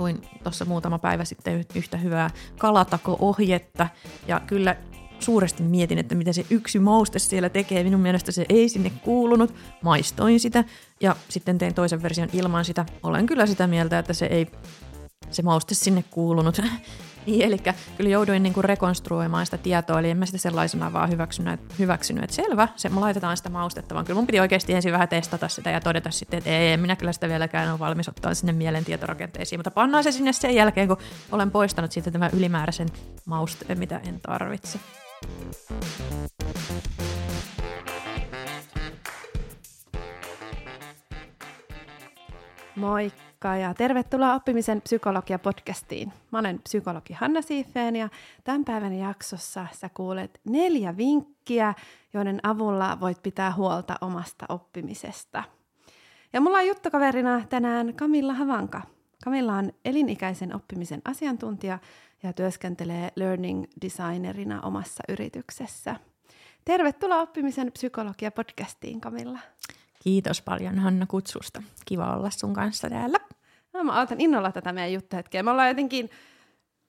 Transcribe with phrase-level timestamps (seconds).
[0.00, 3.88] luin tuossa muutama päivä sitten yhtä hyvää kalatako-ohjetta,
[4.26, 4.76] ja kyllä
[5.18, 7.84] suuresti mietin, että mitä se yksi mauste siellä tekee.
[7.84, 9.54] Minun mielestä se ei sinne kuulunut.
[9.82, 10.64] Maistoin sitä
[11.00, 12.86] ja sitten tein toisen version ilman sitä.
[13.02, 14.46] Olen kyllä sitä mieltä, että se ei
[15.30, 16.60] se mauste sinne kuulunut.
[17.26, 17.58] niin, eli
[17.96, 22.24] kyllä jouduin niin kuin rekonstruoimaan sitä tietoa, eli en mä sitä sellaisena vaan hyväksynyt, hyväksynyt
[22.24, 25.48] että selvä, se, me laitetaan sitä maustetta, vaan kyllä mun piti oikeasti ensin vähän testata
[25.48, 28.84] sitä ja todeta sitten, että ei, minä kyllä sitä vieläkään ole valmis ottaa sinne mielen
[28.84, 30.98] tietorakenteisiin, mutta pannaan se sinne sen jälkeen, kun
[31.32, 32.88] olen poistanut sitten tämän ylimääräisen
[33.26, 34.78] mausteen, mitä en tarvitse.
[42.76, 46.12] Moikka ja tervetuloa oppimisen psykologia-podcastiin.
[46.30, 48.08] Mä olen psykologi Hanna Siifeen ja
[48.44, 51.74] tämän päivän jaksossa sä kuulet neljä vinkkiä,
[52.12, 55.44] joiden avulla voit pitää huolta omasta oppimisesta.
[56.32, 58.82] Ja mulla on juttukaverina tänään Kamilla Havanka.
[59.24, 61.78] Kamilla on elinikäisen oppimisen asiantuntija
[62.22, 65.96] ja työskentelee learning designerina omassa yrityksessä.
[66.64, 69.38] Tervetuloa oppimisen psykologia-podcastiin, Kamilla.
[70.02, 71.62] Kiitos paljon Hanna kutsusta.
[71.84, 73.29] Kiva olla sun kanssa täällä.
[73.72, 75.42] No, mä otan innolla tätä meidän juttuhetkeä.
[75.42, 76.10] Me ollaan jotenkin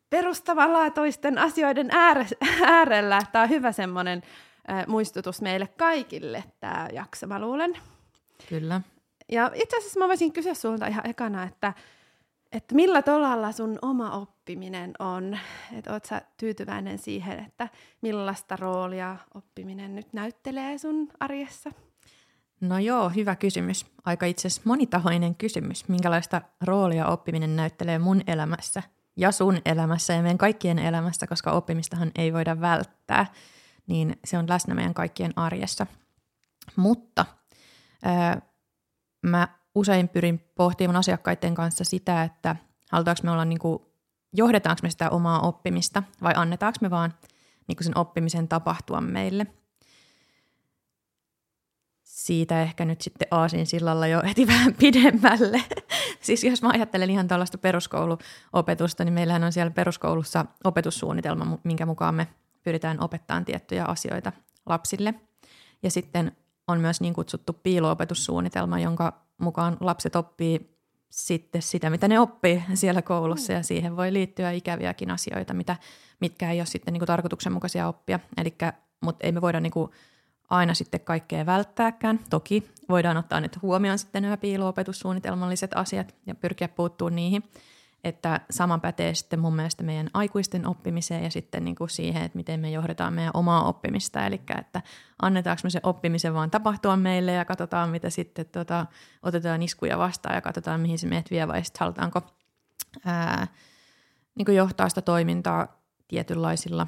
[0.10, 1.90] perustavanlaatoisten asioiden
[2.66, 3.20] äärellä.
[3.32, 4.24] Tämä on hyvä semmoinen
[4.72, 7.78] äh, muistutus meille kaikille, tämä jakso, mä luulen.
[8.50, 8.82] Kyllä.
[9.32, 11.74] Ja itse asiassa mä voisin kysyä sulta ihan ekana, että
[12.52, 15.38] että millä tolalla sun oma oppiminen on,
[15.78, 17.70] että oot sä tyytyväinen siihen, että
[18.02, 21.72] millaista roolia oppiminen nyt näyttelee sun arjessa?
[22.62, 23.86] No joo, hyvä kysymys.
[24.06, 25.90] Aika itse asiassa monitahoinen kysymys.
[25.90, 28.84] Minkälaista roolia oppiminen näyttelee mun elämässä
[29.16, 33.26] ja sun elämässä ja meidän kaikkien elämässä, koska oppimistahan ei voida välttää,
[33.88, 35.88] niin se on läsnä meidän kaikkien arjessa.
[36.76, 37.26] Mutta
[38.04, 38.42] ää,
[39.22, 42.56] mä usein pyrin pohtimaan asiakkaiden kanssa sitä, että
[42.92, 43.80] halutaanko me olla niin kuin,
[44.34, 47.14] johdetaanko me sitä omaa oppimista vai annetaanko me vaan
[47.68, 49.48] niin kuin sen oppimisen tapahtua meille.
[52.12, 55.64] Siitä ehkä nyt sitten aasin sillalla jo heti vähän pidemmälle.
[56.22, 62.16] siis jos mä ajattelen ihan tällaista peruskouluopetusta, niin meillähän on siellä peruskoulussa opetussuunnitelma, minkä mukaan
[62.16, 62.28] me
[62.64, 64.32] pyritään opettamaan tiettyjä asioita
[64.66, 65.14] lapsille.
[65.84, 66.32] Ja sitten
[66.68, 70.78] on myös niin kutsuttu piiloopetussuunnitelma, jonka mukaan lapset oppii
[71.10, 75.76] sitten sitä, mitä ne oppii siellä koulussa, ja siihen voi liittyä ikäviäkin asioita, mitä,
[76.20, 78.20] mitkä ei ole sitten niin kuin tarkoituksenmukaisia oppia.
[78.38, 79.92] Elikkä, mutta ei me voida niin kuin
[80.52, 82.20] aina sitten kaikkea välttääkään.
[82.30, 87.44] Toki voidaan ottaa nyt huomioon sitten nämä piiloopetussuunnitelmalliset asiat ja pyrkiä puuttumaan niihin–
[88.04, 92.36] että sama pätee sitten mun mielestä meidän aikuisten oppimiseen ja sitten niin kuin siihen, että
[92.36, 94.26] miten me johdetaan meidän omaa oppimista.
[94.26, 94.82] Eli että
[95.22, 98.86] annetaanko me se oppimisen vaan tapahtua meille ja katsotaan, mitä sitten tota,
[99.24, 102.22] otetaan iskuja vastaan ja katsotaan, mihin se meidät vie vai sitten halutaanko
[103.06, 103.48] ää,
[104.36, 106.88] niin kuin johtaa sitä toimintaa tietynlaisilla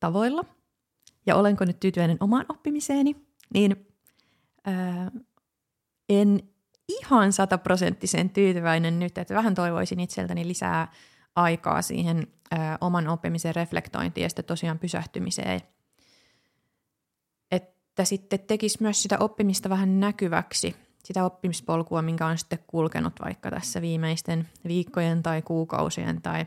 [0.00, 0.44] tavoilla.
[1.26, 3.16] Ja olenko nyt tyytyväinen omaan oppimiseeni,
[3.54, 3.86] niin
[4.64, 5.10] ää,
[6.08, 6.40] en
[6.88, 10.92] ihan sataprosenttisen tyytyväinen nyt, että vähän toivoisin itseltäni lisää
[11.36, 15.60] aikaa siihen ö, oman oppimisen reflektointiin ja sitten tosiaan pysähtymiseen.
[17.50, 23.50] Että sitten tekisi myös sitä oppimista vähän näkyväksi, sitä oppimispolkua, minkä on sitten kulkenut vaikka
[23.50, 26.46] tässä viimeisten viikkojen tai kuukausien tai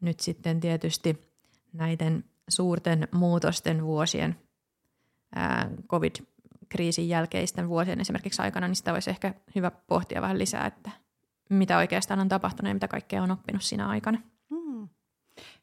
[0.00, 1.32] nyt sitten tietysti
[1.72, 4.36] näiden suurten muutosten vuosien
[5.34, 6.14] ää, covid
[6.68, 10.90] kriisin jälkeisten vuosien esimerkiksi aikana, niin sitä olisi ehkä hyvä pohtia vähän lisää, että
[11.50, 14.18] mitä oikeastaan on tapahtunut ja mitä kaikkea on oppinut siinä aikana.
[14.50, 14.88] Mm.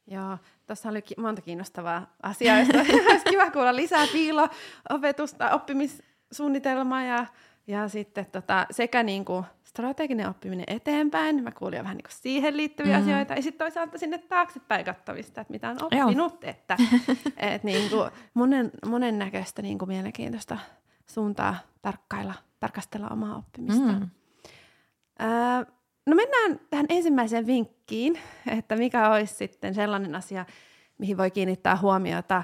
[0.06, 2.78] Joo, tuossa oli monta kiinnostavaa asiaa, josta
[3.10, 7.26] olisi kiva kuulla lisää piilo-opetusta, oppimissuunnitelmaa ja,
[7.66, 12.56] ja sitten tota, sekä niin kuin strateginen oppiminen eteenpäin, mä kuulin jo vähän niin siihen
[12.56, 13.02] liittyviä mm.
[13.02, 16.50] asioita, ja sitten toisaalta sinne taaksepäin kattavista, että mitä on oppinut, Joo.
[16.50, 16.76] että
[17.36, 20.58] et niin kuin monen, monen näköistä niin kuin mielenkiintoista
[21.06, 23.92] suuntaa tarkkailla, tarkastella omaa oppimista.
[23.92, 24.10] Mm.
[25.22, 25.74] Öö,
[26.06, 28.18] no mennään tähän ensimmäiseen vinkkiin,
[28.58, 30.46] että mikä olisi sitten sellainen asia,
[30.98, 32.42] mihin voi kiinnittää huomiota,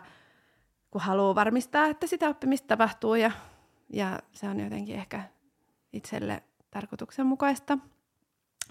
[0.91, 3.31] kun haluaa varmistaa, että sitä oppimista tapahtuu ja,
[3.93, 5.23] ja se on jotenkin ehkä
[5.93, 7.79] itselle tarkoituksenmukaista,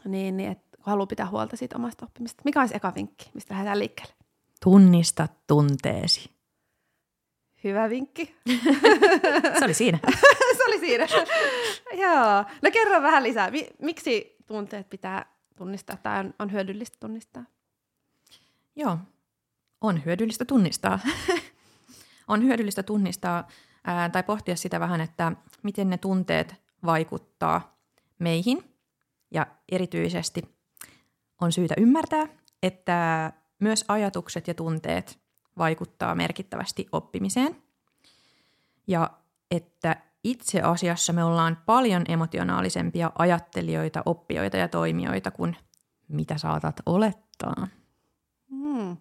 [0.05, 2.41] niin, niin että kun haluaa pitää huolta siitä omasta oppimista.
[2.45, 4.13] Mikä olisi eka vinkki, mistä lähdetään liikkeelle?
[4.63, 6.39] Tunnista tunteesi.
[7.63, 8.35] Hyvä vinkki.
[9.59, 9.99] Se oli siinä.
[10.57, 11.07] Se oli siinä.
[12.03, 12.45] Joo.
[12.61, 13.51] No kerro vähän lisää.
[13.81, 15.25] Miksi tunteet pitää
[15.55, 17.43] tunnistaa tai on, on hyödyllistä tunnistaa?
[18.75, 18.97] Joo,
[19.81, 20.99] on hyödyllistä tunnistaa.
[22.27, 23.47] on hyödyllistä tunnistaa
[23.83, 25.31] ää, tai pohtia sitä vähän, että
[25.63, 26.55] miten ne tunteet
[26.85, 27.78] vaikuttaa
[28.19, 28.75] meihin
[29.31, 30.41] ja erityisesti
[31.41, 32.27] on syytä ymmärtää,
[32.63, 35.19] että myös ajatukset ja tunteet
[35.57, 37.55] vaikuttaa merkittävästi oppimiseen.
[38.87, 39.09] Ja
[39.51, 45.57] että itse asiassa me ollaan paljon emotionaalisempia ajattelijoita, oppijoita ja toimijoita kuin
[46.07, 47.67] mitä saatat olettaa.
[48.49, 48.97] Hmm.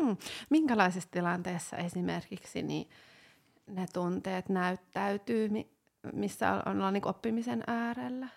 [0.00, 0.16] Hmm.
[0.50, 2.90] Minkälaisessa tilanteessa esimerkiksi niin
[3.66, 5.50] ne tunteet näyttäytyy,
[6.12, 8.28] missä ollaan niin oppimisen äärellä?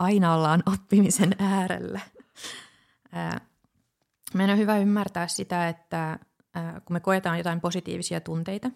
[0.00, 2.00] Aina ollaan oppimisen äärellä.
[4.34, 6.18] Meidän on hyvä ymmärtää sitä, että
[6.84, 8.70] kun me koetaan jotain positiivisia tunteita,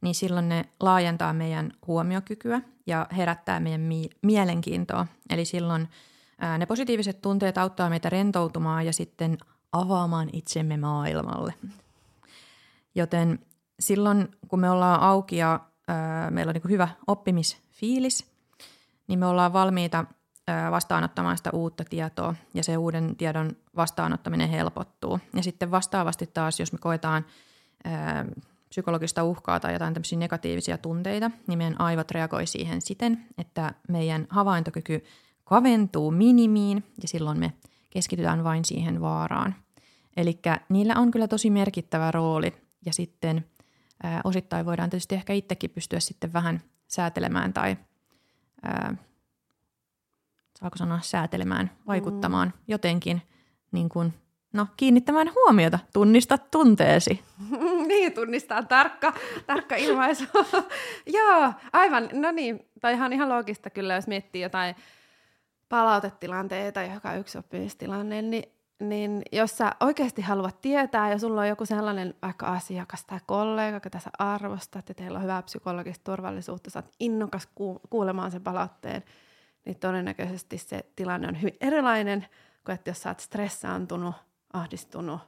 [0.00, 5.06] niin silloin ne laajentaa meidän huomiokykyä ja herättää meidän mi- mielenkiintoa.
[5.30, 5.88] Eli silloin
[6.58, 9.38] ne positiiviset tunteet auttaa meitä rentoutumaan ja sitten
[9.72, 11.54] avaamaan itsemme maailmalle.
[12.94, 13.38] Joten
[13.80, 15.60] silloin, kun me ollaan auki ja
[16.30, 18.32] meillä on niin hyvä oppimisfiilis,
[19.08, 20.04] niin me ollaan valmiita
[20.70, 25.20] vastaanottamaan sitä uutta tietoa ja se uuden tiedon vastaanottaminen helpottuu.
[25.36, 27.26] Ja sitten vastaavasti taas, jos me koetaan
[28.68, 34.26] psykologista uhkaa tai jotain tämmöisiä negatiivisia tunteita, niin meidän aivot reagoi siihen siten, että meidän
[34.30, 35.04] havaintokyky
[35.44, 37.52] kaventuu minimiin ja silloin me
[37.90, 39.54] keskitytään vain siihen vaaraan.
[40.16, 42.52] Eli niillä on kyllä tosi merkittävä rooli
[42.86, 43.46] ja sitten
[44.24, 47.76] osittain voidaan tietysti ehkä itsekin pystyä sitten vähän säätelemään tai
[50.62, 52.62] saako sanoa säätelemään, vaikuttamaan mm.
[52.68, 53.22] jotenkin
[53.72, 54.14] niin kuin,
[54.52, 57.20] no, kiinnittämään huomiota, tunnista tunteesi.
[57.88, 59.12] niin, tunnistaa tarkka,
[59.46, 60.24] tarkka ilmaisu.
[61.18, 64.76] Joo, aivan, no niin, tai ihan, ihan loogista kyllä, jos miettii jotain
[65.68, 68.44] palautetilanteita, joka on yksi oppimistilanne, niin,
[68.80, 73.76] niin jos sä oikeasti haluat tietää ja sulla on joku sellainen vaikka asiakas tai kollega,
[73.76, 77.48] joka tässä arvostaa, että teillä on hyvää psykologista turvallisuutta, sä oot innokas
[77.90, 79.02] kuulemaan sen palautteen,
[79.64, 82.26] niin todennäköisesti se tilanne on hyvin erilainen
[82.64, 84.14] kuin että jos sä oot stressaantunut,
[84.52, 85.20] ahdistunut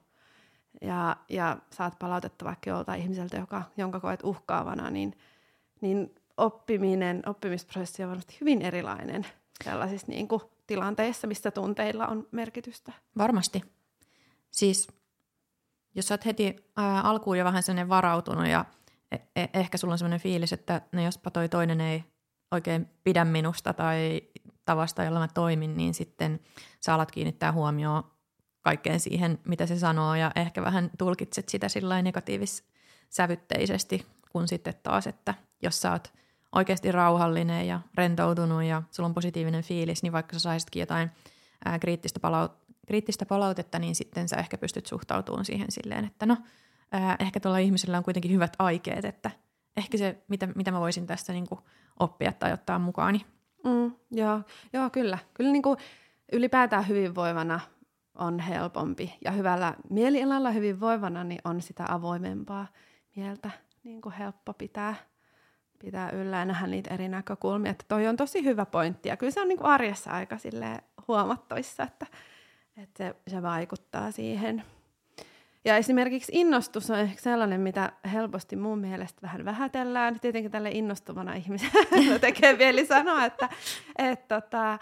[0.81, 5.19] ja, ja saat palautetta vaikka joltain ihmiseltä, joka, jonka koet uhkaavana, niin,
[5.81, 9.27] niin oppiminen, oppimisprosessi on varmasti hyvin erilainen
[9.65, 12.93] sellaisissa niin kuin tilanteissa, missä tunteilla on merkitystä.
[13.19, 13.63] Varmasti.
[14.51, 14.89] Siis
[15.95, 18.65] jos sä oot heti ää, alkuun jo vähän sellainen varautunut ja
[19.13, 22.05] e- e- ehkä sulla on sellainen fiilis, että no jospa toi toinen ei
[22.55, 24.23] oikein pidä minusta tai
[24.65, 26.41] tavasta, jolla mä toimin, niin sitten
[26.81, 28.05] sä alat kiinnittää huomioon
[28.63, 35.07] kaikkeen siihen, mitä se sanoo ja ehkä vähän tulkitset sitä sillä negatiivis-sävytteisesti, kun sitten taas,
[35.07, 36.13] että jos sä oot
[36.53, 41.11] oikeasti rauhallinen ja rentoutunut ja sulla on positiivinen fiilis, niin vaikka sä saisitkin jotain
[41.65, 46.37] ää, kriittistä, palaut- kriittistä palautetta, niin sitten sä ehkä pystyt suhtautumaan siihen silleen, että no,
[46.93, 49.31] ää, ehkä tuolla ihmisellä on kuitenkin hyvät aikeet, että
[49.77, 51.61] ehkä se, mitä, mitä mä voisin tästä niin kuin
[52.01, 53.27] oppia tai ottaa mukaani.
[53.65, 54.41] Mm, joo,
[54.73, 55.19] joo, kyllä.
[55.35, 55.79] Kyllä niin kuin
[56.33, 57.61] ylipäätään hyvinvoivana
[58.15, 62.67] on helpompi ja hyvällä mielialalla hyvinvoivana niin on sitä avoimempaa
[63.17, 63.51] mieltä
[63.85, 64.95] niin kuin helppo pitää,
[65.79, 67.71] pitää yllä ja nähdä niitä eri näkökulmia.
[67.71, 70.37] Että toi on tosi hyvä pointti ja kyllä se on niin kuin arjessa aika
[71.09, 72.07] huomattavissa, että,
[72.77, 74.65] että se, se vaikuttaa siihen.
[75.65, 80.21] Ja esimerkiksi innostus on ehkä sellainen, mitä helposti mun mielestä vähän vähätellään.
[80.21, 81.73] Tietenkin tälle innostuvana ihmisenä
[82.21, 83.49] tekee vielä sanoa, että
[83.99, 84.79] et, tota,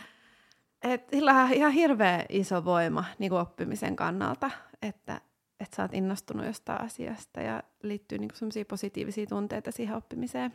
[0.82, 4.50] et sillä on ihan hirveä iso voima niin kuin oppimisen kannalta,
[4.82, 5.20] että
[5.60, 10.54] et sä oot innostunut jostain asiasta ja liittyy niin semmoisia positiivisia tunteita siihen oppimiseen.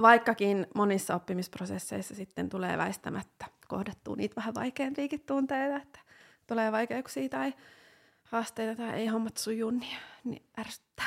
[0.00, 6.00] Vaikkakin monissa oppimisprosesseissa sitten tulee väistämättä kohdattua niitä vähän vaikeampiakin tunteita, että
[6.46, 7.52] tulee vaikeuksia tai
[8.26, 11.06] haasteita tai ei hommat sujuu, niin, niin ärsyttää.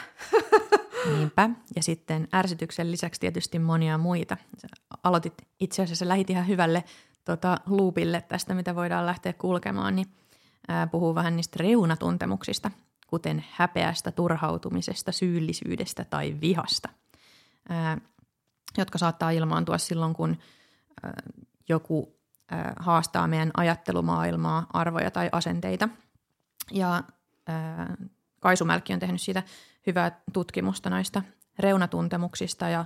[1.15, 1.49] Niinpä.
[1.75, 4.37] Ja sitten ärsytyksen lisäksi tietysti monia muita.
[4.57, 4.67] Sä
[5.03, 6.83] aloitit itse asiassa, lähit ihan hyvälle
[7.25, 10.07] tota, loopille tästä, mitä voidaan lähteä kulkemaan, niin
[10.67, 12.71] ää, puhuu vähän niistä reunatuntemuksista,
[13.07, 16.89] kuten häpeästä, turhautumisesta, syyllisyydestä tai vihasta,
[17.69, 17.97] ää,
[18.77, 20.37] jotka saattaa ilmaantua silloin, kun
[21.03, 21.13] ää,
[21.69, 22.15] joku
[22.51, 25.89] ää, haastaa meidän ajattelumaailmaa, arvoja tai asenteita–
[26.71, 27.03] ja
[27.47, 27.97] ää,
[28.39, 29.43] Kaisu Mälkki on tehnyt siitä
[29.87, 31.21] hyvää tutkimusta noista
[31.59, 32.85] reunatuntemuksista ja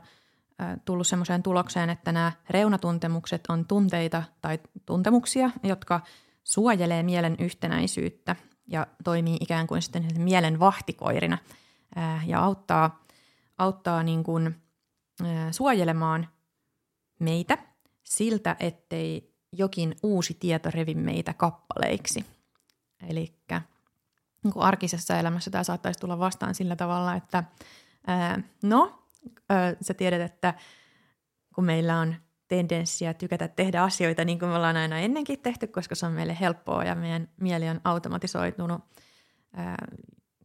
[0.59, 6.01] ää, tullut semmoiseen tulokseen, että nämä reunatuntemukset on tunteita tai tuntemuksia, jotka
[6.43, 8.35] suojelee mielen yhtenäisyyttä
[8.67, 11.37] ja toimii ikään kuin sitten mielen vahtikoirina
[11.95, 13.05] ää, ja auttaa,
[13.57, 14.55] auttaa niin kuin,
[15.23, 16.27] ää, suojelemaan
[17.19, 17.57] meitä
[18.03, 22.25] siltä, ettei jokin uusi tieto revi meitä kappaleiksi.
[23.09, 23.35] Eli
[24.43, 27.43] niin kuin arkisessa elämässä tämä saattaisi tulla vastaan sillä tavalla, että
[28.07, 29.03] ää, no,
[29.49, 30.53] ää, sä tiedät, että
[31.55, 32.15] kun meillä on
[32.47, 36.37] tendenssiä tykätä tehdä asioita niin kuin me ollaan aina ennenkin tehty, koska se on meille
[36.39, 38.81] helppoa ja meidän mieli on automatisoitunut
[39.53, 39.87] ää,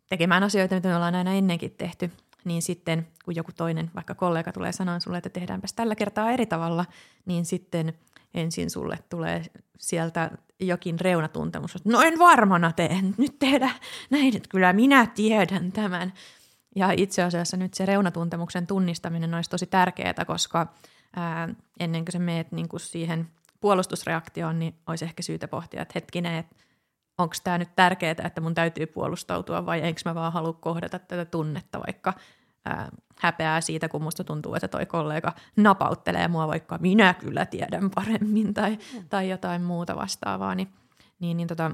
[0.09, 2.11] tekemään asioita, mitä me ollaan aina ennenkin tehty,
[2.45, 6.47] niin sitten kun joku toinen, vaikka kollega tulee sanoa sulle, että tehdäänpäs tällä kertaa eri
[6.47, 6.85] tavalla,
[7.27, 7.93] niin sitten
[8.35, 9.45] ensin sulle tulee
[9.79, 13.71] sieltä jokin reunatuntemus, että no en varmana tee, nyt tehdä
[14.11, 16.13] näin, että kyllä minä tiedän tämän.
[16.77, 20.67] Ja itse asiassa nyt se reunatuntemuksen tunnistaminen olisi tosi tärkeää, koska
[21.17, 21.49] ää,
[21.81, 23.29] ennen kuin sä meet niin kuin siihen
[23.61, 26.57] puolustusreaktioon, niin olisi ehkä syytä pohtia, että hetkinen, että
[27.19, 31.25] onko tämä nyt tärkeää, että mun täytyy puolustautua vai enkö mä vaan halua kohdata tätä
[31.25, 32.15] tunnetta, vaikka
[32.69, 37.91] ää, häpeää siitä, kun musta tuntuu, että toi kollega napauttelee mua, vaikka minä kyllä tiedän
[37.95, 40.69] paremmin tai, tai jotain muuta vastaavaa, niin,
[41.21, 41.71] niin, niin tota,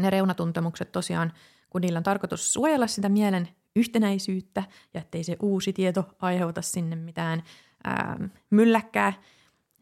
[0.00, 1.32] ne reunatuntemukset tosiaan,
[1.70, 6.96] kun niillä on tarkoitus suojella sitä mielen yhtenäisyyttä ja ettei se uusi tieto aiheuta sinne
[6.96, 7.42] mitään
[7.84, 9.12] ää, mylläkkää,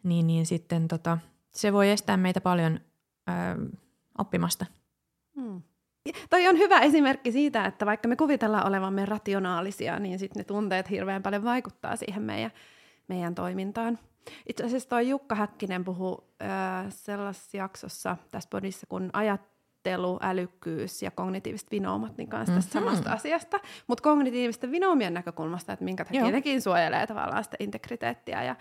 [0.02, 1.18] niin, niin sitten tota,
[1.50, 2.80] se voi estää meitä paljon
[3.26, 3.56] ää,
[4.18, 4.66] oppimasta.
[5.36, 5.62] Hmm.
[6.30, 10.90] Toi on hyvä esimerkki siitä, että vaikka me kuvitellaan olevamme rationaalisia, niin sitten ne tunteet
[10.90, 12.50] hirveän paljon vaikuttaa siihen meidän,
[13.08, 13.98] meidän toimintaan.
[14.48, 21.10] Itse asiassa toi Jukka Häkkinen puhuu äh, sellaisessa jaksossa tässä podissa, kun ajattelu, älykkyys ja
[21.10, 22.90] kognitiiviset vinoumat niin kanssa tästä mm-hmm.
[22.90, 23.60] samasta asiasta.
[23.86, 28.56] Mutta kognitiivisten vinoumien näkökulmasta, että minkä takia nekin suojelee tavallaan sitä integriteettiä ja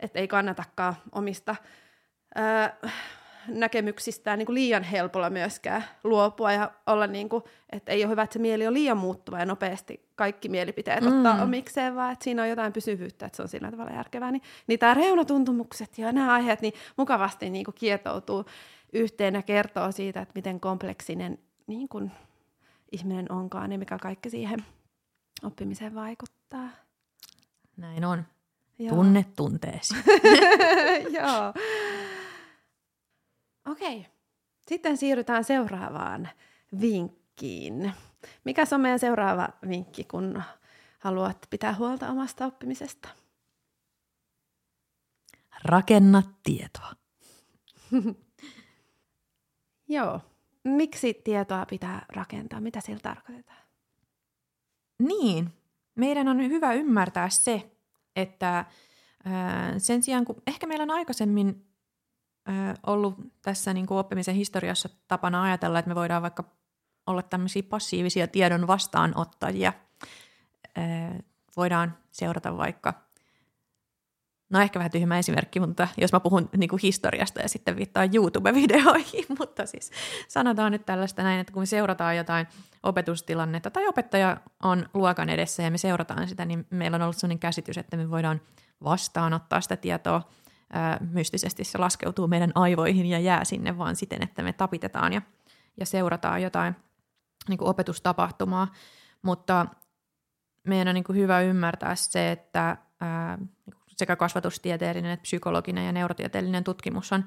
[0.00, 1.56] että ei kannatakaan omista
[2.38, 2.92] äh,
[3.48, 8.22] näkemyksistään niin kuin liian helpolla myöskään luopua ja olla niin kuin, että ei ole hyvä,
[8.22, 11.16] että se mieli on liian muuttuva ja nopeasti kaikki mielipiteet mm.
[11.16, 14.30] ottaa omikseen, vaan että siinä on jotain pysyvyyttä, että se on sillä tavalla järkevää.
[14.30, 18.44] Niin, niin tämä reunatuntumukset ja nämä aiheet niin mukavasti niin kuin kietoutuu
[18.92, 22.10] yhteen ja kertoo siitä, että miten kompleksinen niin kuin
[22.92, 24.64] ihminen onkaan ja mikä kaikki siihen
[25.42, 26.68] oppimiseen vaikuttaa.
[27.76, 28.24] Näin on.
[28.78, 28.94] Joo.
[28.94, 29.94] Tunne tunteesi.
[31.18, 31.52] Joo.
[33.66, 34.06] Okei.
[34.68, 36.28] Sitten siirrytään seuraavaan
[36.80, 37.92] vinkkiin.
[38.44, 40.42] Mikä on meidän seuraava vinkki, kun
[40.98, 43.08] haluat pitää huolta omasta oppimisesta?
[45.64, 46.92] Rakenna tietoa.
[49.88, 50.20] Joo.
[50.64, 52.60] Miksi tietoa pitää rakentaa?
[52.60, 53.62] Mitä sillä tarkoitetaan?
[54.98, 55.52] Niin.
[55.94, 57.70] Meidän on hyvä ymmärtää se,
[58.16, 58.64] että
[59.78, 61.66] sen sijaan kun ehkä meillä on aikaisemmin
[62.86, 66.44] ollut tässä niin kuin oppimisen historiassa tapana ajatella, että me voidaan vaikka
[67.06, 69.72] olla tämmöisiä passiivisia tiedon vastaanottajia.
[71.56, 72.94] voidaan seurata vaikka,
[74.50, 78.10] no ehkä vähän tyhmä esimerkki, mutta jos mä puhun niin kuin historiasta ja sitten viittaan
[78.14, 79.90] YouTube-videoihin, mutta siis
[80.28, 82.46] sanotaan nyt tällaista näin, että kun me seurataan jotain
[82.82, 87.38] opetustilannetta tai opettaja on luokan edessä ja me seurataan sitä, niin meillä on ollut sellainen
[87.38, 88.40] käsitys, että me voidaan
[88.84, 90.22] vastaanottaa sitä tietoa–
[91.10, 95.22] mystisesti se laskeutuu meidän aivoihin ja jää sinne vaan siten, että me tapitetaan ja,
[95.80, 96.76] ja seurataan jotain
[97.48, 98.72] niin kuin opetustapahtumaa.
[99.22, 99.66] Mutta
[100.66, 103.38] meidän on niin kuin hyvä ymmärtää se, että ää,
[103.88, 107.24] sekä kasvatustieteellinen että psykologinen ja neurotieteellinen tutkimus on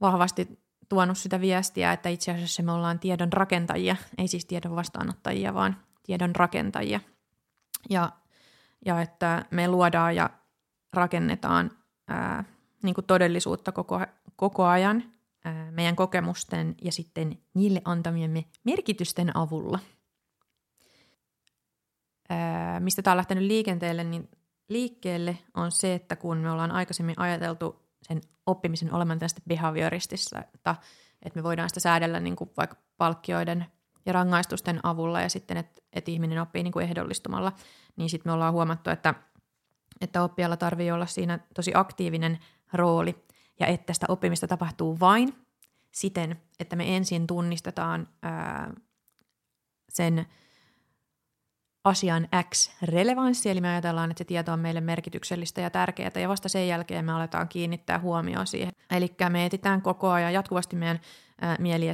[0.00, 5.54] vahvasti tuonut sitä viestiä, että itse asiassa me ollaan tiedon rakentajia, ei siis tiedon vastaanottajia,
[5.54, 7.00] vaan tiedon rakentajia.
[7.90, 8.12] Ja,
[8.86, 10.30] ja että me luodaan ja
[10.92, 11.70] rakennetaan
[12.08, 12.44] ää,
[12.82, 14.00] niin kuin todellisuutta koko,
[14.36, 15.04] koko ajan
[15.44, 19.78] ää, meidän kokemusten ja sitten niille antamiemme merkitysten avulla.
[22.28, 24.28] Ää, mistä tämä on lähtenyt liikenteelle, niin
[24.68, 30.76] liikkeelle on se, että kun me ollaan aikaisemmin ajateltu sen oppimisen olevan tästä behavioristissa, että,
[31.34, 33.66] me voidaan sitä säädellä niin kuin vaikka palkkioiden
[34.06, 37.52] ja rangaistusten avulla ja sitten, että, että ihminen oppii niin kuin ehdollistumalla,
[37.96, 39.14] niin sitten me ollaan huomattu, että–
[40.00, 42.38] että oppijalla tarvii olla siinä tosi aktiivinen
[42.72, 43.24] rooli
[43.60, 45.34] ja että sitä oppimista tapahtuu vain
[45.92, 48.74] siten, että me ensin tunnistetaan ää,
[49.88, 50.26] sen
[51.84, 56.28] asian X relevanssi, eli me ajatellaan, että se tieto on meille merkityksellistä ja tärkeää, ja
[56.28, 58.72] vasta sen jälkeen me aletaan kiinnittää huomioon siihen.
[58.90, 61.00] Eli me etitään koko ajan, jatkuvasti meidän
[61.40, 61.86] ää, mieli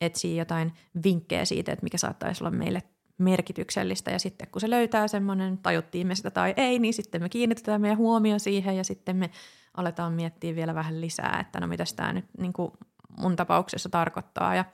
[0.00, 0.72] etsii jotain
[1.04, 2.82] vinkkejä siitä, että mikä saattaisi olla meille
[3.18, 7.28] merkityksellistä ja sitten kun se löytää semmoinen, tajuttiin me sitä tai ei, niin sitten me
[7.28, 9.30] kiinnitetään meidän huomio siihen ja sitten me
[9.76, 12.72] aletaan miettiä vielä vähän lisää, että no mitä tämä nyt niin kuin
[13.18, 14.64] mun tapauksessa tarkoittaa ja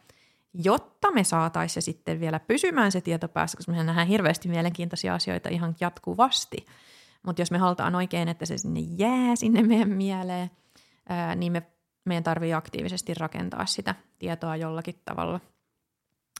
[0.54, 5.49] jotta me saataisiin sitten vielä pysymään se tieto päässä, koska me nähdään hirveästi mielenkiintoisia asioita
[5.49, 6.66] ihan jatkuvasti,
[7.23, 10.50] mutta jos me halutaan oikein, että se sinne jää sinne meidän mieleen,
[11.09, 11.62] ää, niin me,
[12.04, 15.40] meidän tarvii aktiivisesti rakentaa sitä tietoa jollakin tavalla.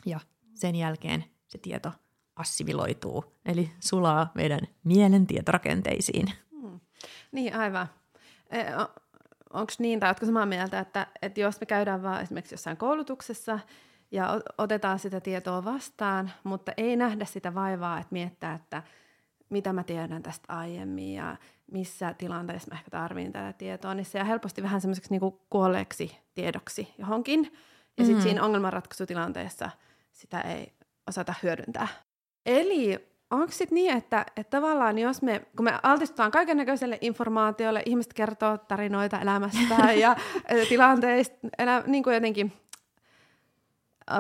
[0.07, 0.21] Ja
[0.55, 1.93] sen jälkeen se tieto
[2.37, 6.33] assimiloituu, eli sulaa meidän mielen tietorakenteisiin.
[6.61, 6.81] Hmm.
[7.33, 7.87] Niin, aivan.
[8.51, 8.65] E,
[9.53, 13.59] Onko niin, tai oletko samaa mieltä, että, että jos me käydään vaan esimerkiksi jossain koulutuksessa
[14.11, 18.83] ja otetaan sitä tietoa vastaan, mutta ei nähdä sitä vaivaa, että miettää, että
[19.49, 21.37] mitä mä tiedän tästä aiemmin ja
[21.73, 26.17] missä tilanteessa mä ehkä tarvitsen tätä tietoa, niin se jää helposti vähän semmoiseksi niin kuolleeksi
[26.35, 27.41] tiedoksi johonkin.
[27.45, 27.51] Ja
[28.05, 28.23] sitten mm-hmm.
[28.23, 29.71] siinä ongelmanratkaisutilanteessa
[30.13, 30.73] sitä ei
[31.11, 31.89] osata hyödyntää.
[32.47, 37.83] Eli onko sitten niin, että, että tavallaan jos me, kun me altistutaan kaiken näköiselle informaatiolle,
[37.87, 40.17] ihmiset kertoo tarinoita elämästään ja
[40.69, 42.53] tilanteista, elä, niin kuin jotenkin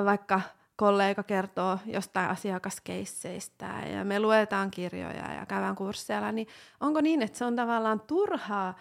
[0.04, 0.40] vaikka
[0.76, 6.46] kollega kertoo jostain asiakaskeisseistä ja me luetaan kirjoja ja käydään kursseilla, niin
[6.80, 8.78] onko niin, että se on tavallaan turhaa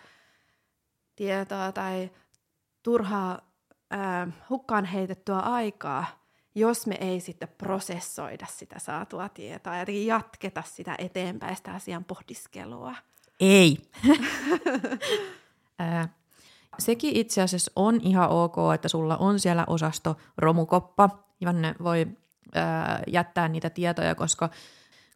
[1.15, 2.09] tietoa tai
[2.83, 3.39] turhaa
[3.91, 6.05] ää, hukkaan heitettyä aikaa,
[6.55, 12.95] jos me ei sitten prosessoida sitä saatua tietoa ja jatketa sitä eteenpäin sitä asian pohdiskelua?
[13.39, 13.77] Ei.
[16.79, 21.09] sekin itse asiassa on ihan ok, että sulla on siellä osasto romukoppa,
[21.41, 22.07] jonne voi
[22.55, 24.49] ää, jättää niitä tietoja, koska,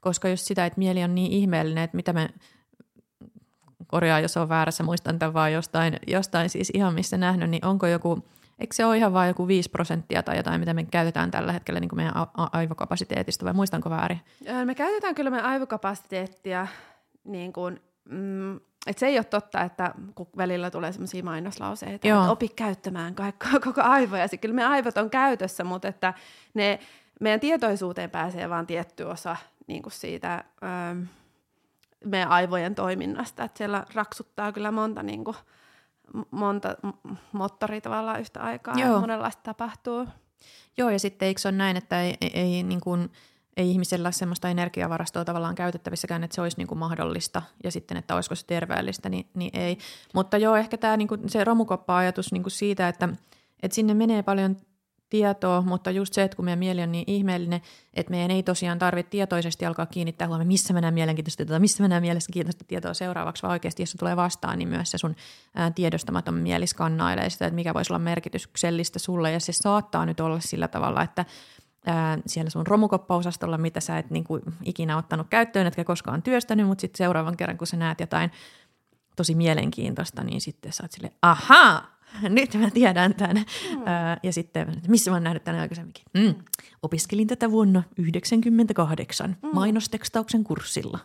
[0.02, 2.30] koska jos sitä, että mieli on niin ihmeellinen, että mitä me
[3.88, 7.88] korjaa, jos on väärässä, muistan tämän vaan jostain, jostain siis ihan missä nähnyt, niin onko
[7.88, 8.26] joku,
[8.64, 11.80] eikö se ole ihan vain joku 5 prosenttia tai jotain, mitä me käytetään tällä hetkellä
[11.80, 14.22] niin kuin meidän a- aivokapasiteetista, vai muistanko väärin?
[14.66, 16.68] Me käytetään kyllä meidän aivokapasiteettia
[17.24, 18.56] niin kuin, mm,
[18.88, 22.22] et se ei ole totta, että kun välillä tulee sellaisia mainoslauseita, Joo.
[22.22, 24.28] että opi käyttämään kaikkea, koko aivoja.
[24.42, 26.14] Kyllä me aivot on käytössä, mutta että
[26.54, 26.80] ne,
[27.20, 29.36] meidän tietoisuuteen pääsee vain tietty osa
[29.68, 31.04] niin kuin siitä ähm,
[32.06, 33.44] meidän aivojen toiminnasta.
[33.44, 35.36] Että siellä raksuttaa kyllä monta, niin kuin,
[36.32, 36.76] monta
[37.32, 38.94] moottoria tavallaan yhtä aikaa Joo.
[38.94, 40.08] ja monenlaista tapahtuu.
[40.78, 43.10] Joo, ja sitten eikö se ole näin, että ei, ei, ei niin kuin–
[43.58, 47.98] ei ihmisellä ole sellaista energiavarastoa tavallaan käytettävissäkään, että se olisi niin kuin mahdollista ja sitten,
[47.98, 49.78] että olisiko se terveellistä, niin, niin ei.
[50.14, 53.10] Mutta joo, ehkä tämä niin kuin se romukoppa-ajatus niin kuin siitä, että,
[53.64, 54.58] että sinne menee paljon
[55.14, 57.62] tietoa, mutta just se, että kun meidän mieli on niin ihmeellinen,
[57.94, 62.02] että meidän ei tosiaan tarvitse tietoisesti alkaa kiinnittää huomioon, missä mennään mielenkiintoista tietoa, missä mennään
[62.02, 65.16] mielenkiintoista tietoa seuraavaksi, vaan oikeasti jos se tulee vastaan, niin myös se sun
[65.76, 70.40] tiedostamaton mieli skannailee sitä, että mikä voisi olla merkityksellistä sulle, ja se saattaa nyt olla
[70.40, 71.26] sillä tavalla, että
[72.26, 76.82] siellä sun romukoppaosastolla, mitä sä et niin kuin, ikinä ottanut käyttöön, etkä koskaan työstänyt, mutta
[76.82, 78.32] sitten seuraavan kerran, kun sä näet jotain
[79.16, 81.93] tosi mielenkiintoista, niin sitten sä oot sille, ahaa,
[82.30, 83.36] nyt mä tiedän tämän.
[83.38, 83.84] Mm.
[84.24, 86.04] Ja sitten, missä mä oon nähnyt tänne aikaisemminkin?
[86.14, 86.36] Mm.
[86.82, 89.50] Opiskelin tätä vuonna 1998 mm.
[89.54, 91.00] mainostekstauksen kurssilla.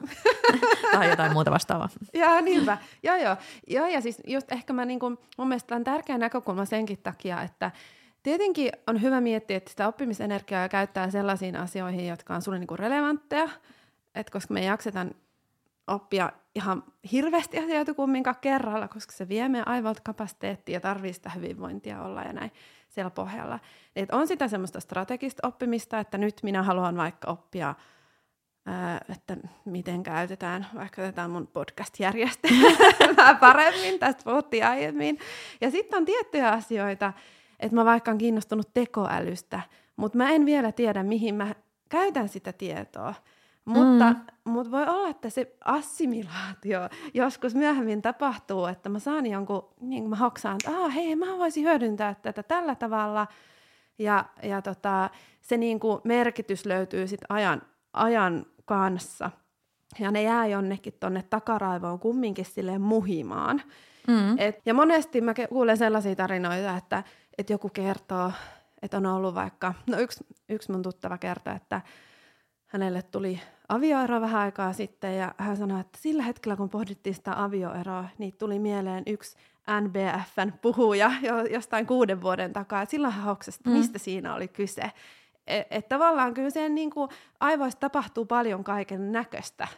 [0.93, 1.89] tai jotain muuta vastaavaa.
[2.15, 2.79] Joo, niinpä.
[3.03, 3.37] Joo, joo.
[3.67, 7.43] joo ja siis just ehkä mä niin kuin, mun mielestä on tärkeä näkökulma senkin takia,
[7.43, 7.71] että
[8.23, 13.49] Tietenkin on hyvä miettiä, että sitä oppimisenergiaa käyttää sellaisiin asioihin, jotka on sulle niinku relevantteja,
[14.15, 15.11] että koska me jaksetaan
[15.89, 21.31] oppia ihan hirveästi asioita kumminkaan kerralla, koska se vie meidän aivolta kapasiteettia ja tarvii sitä
[21.31, 22.53] hyvinvointia olla ja näin
[22.89, 23.59] siellä pohjalla.
[23.97, 27.75] Et on sitä semmoista strategista oppimista, että nyt minä haluan vaikka oppia,
[29.09, 35.19] että miten käytetään vaikka tätä mun podcast-järjestelmää paremmin, tästä puhuttiin aiemmin.
[35.61, 37.13] Ja sitten on tiettyjä asioita,
[37.61, 39.61] että mä vaikka on kiinnostunut tekoälystä,
[39.97, 41.55] mutta mä en vielä tiedä, mihin mä
[41.89, 43.15] käytän sitä tietoa.
[43.69, 44.53] Mutta, mm.
[44.53, 46.81] mutta voi olla, että se assimilaatio
[47.15, 51.27] joskus myöhemmin tapahtuu, että mä saan jonkun, niin kuin mä hoksaan, että ah, hei, mä
[51.39, 53.27] voisin hyödyntää tätä tällä tavalla.
[53.99, 59.31] Ja, ja tota, se niin kuin merkitys löytyy sit ajan, ajan kanssa.
[59.99, 63.63] Ja ne jää jonnekin tonne takaraivoon kumminkin silleen muhimaan.
[64.09, 64.39] Mm.
[64.39, 67.03] Et, ja monesti mä kuulen sellaisia tarinoita, että
[67.39, 68.33] että joku kertoo,
[68.83, 71.81] että on ollut vaikka, no yksi, yksi mun tuttava kertoo, että
[72.67, 77.43] hänelle tuli avioero vähän aikaa sitten ja hän sanoi, että sillä hetkellä kun pohdittiin sitä
[77.45, 79.37] avioeroa, niin tuli mieleen yksi
[79.81, 82.83] NBFn puhuja jo, jostain kuuden vuoden takaa.
[82.83, 83.73] Et silloin hän hoksasi, mm.
[83.73, 84.93] mistä siinä oli kyse.
[85.47, 89.69] Että et tavallaan kyllä sen niin kuin, aivoissa tapahtuu paljon kaiken näköistä.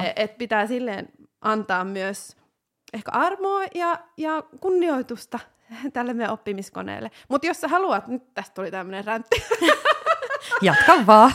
[0.00, 1.08] Että et pitää silleen
[1.40, 2.36] antaa myös
[2.92, 5.38] ehkä armoa ja, ja kunnioitusta
[5.92, 7.10] tälle meidän oppimiskoneelle.
[7.28, 9.44] Mutta jos sä haluat, nyt tästä tuli tämmöinen räntti.
[10.62, 11.32] Jatka vaan.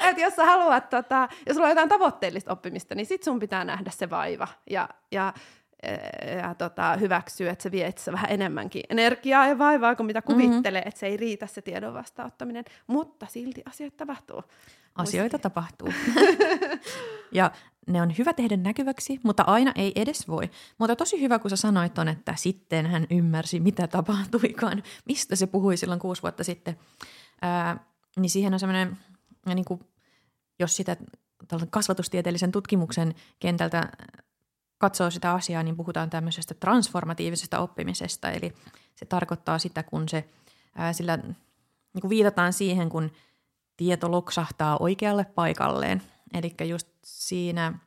[0.08, 3.64] Et jos sä haluat, tota, jos sulla on jotain tavoitteellista oppimista, niin sit sun pitää
[3.64, 5.32] nähdä se vaiva ja, ja,
[6.42, 10.80] ja tota, hyväksyä, että se vie itse vähän enemmänkin energiaa ja vaivaa kuin mitä kuvittelee,
[10.80, 10.88] mm-hmm.
[10.88, 14.42] että se ei riitä se tiedon vastaanottaminen, mutta silti asioita tapahtuu.
[14.94, 15.42] Asioita Muisti.
[15.42, 15.88] tapahtuu.
[17.32, 17.50] ja
[17.86, 20.50] ne on hyvä tehdä näkyväksi, mutta aina ei edes voi.
[20.78, 25.46] Mutta tosi hyvä, kun sä sanoit on, että sitten hän ymmärsi, mitä tapahtuikaan, mistä se
[25.46, 26.78] puhui silloin kuusi vuotta sitten.
[27.42, 27.84] Ää,
[28.16, 28.98] niin siihen on semmoinen,
[29.54, 29.80] niin kuin,
[30.60, 30.96] jos sitä
[31.70, 33.88] kasvatustieteellisen tutkimuksen kentältä
[34.78, 38.52] katsoo sitä asiaa, niin puhutaan tämmöisestä transformatiivisesta oppimisesta, eli
[38.94, 40.28] se tarkoittaa sitä, kun se
[40.74, 43.10] ää, sillä niin kuin viitataan siihen, kun
[43.76, 46.02] tieto loksahtaa oikealle paikalleen.
[46.34, 47.78] Eli just siinä,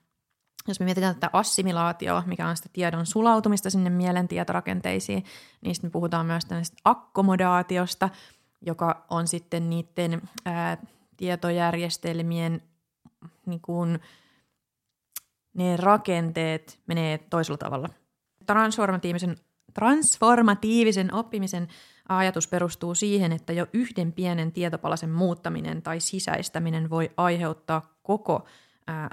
[0.67, 5.25] jos me mietitään tätä assimilaatioa, mikä on sitä tiedon sulautumista sinne mielen tietorakenteisiin,
[5.61, 8.09] niin sitten me puhutaan myös tästä akkomodaatiosta,
[8.61, 10.77] joka on sitten niiden ää,
[11.23, 12.61] tietojärjestelmien
[13.45, 13.99] niin kuin,
[15.53, 17.89] ne rakenteet menee toisella tavalla.
[18.45, 19.35] Transformatiivisen,
[19.73, 21.67] transformatiivisen oppimisen
[22.09, 28.47] ajatus perustuu siihen, että jo yhden pienen tietopalasen muuttaminen tai sisäistäminen voi aiheuttaa koko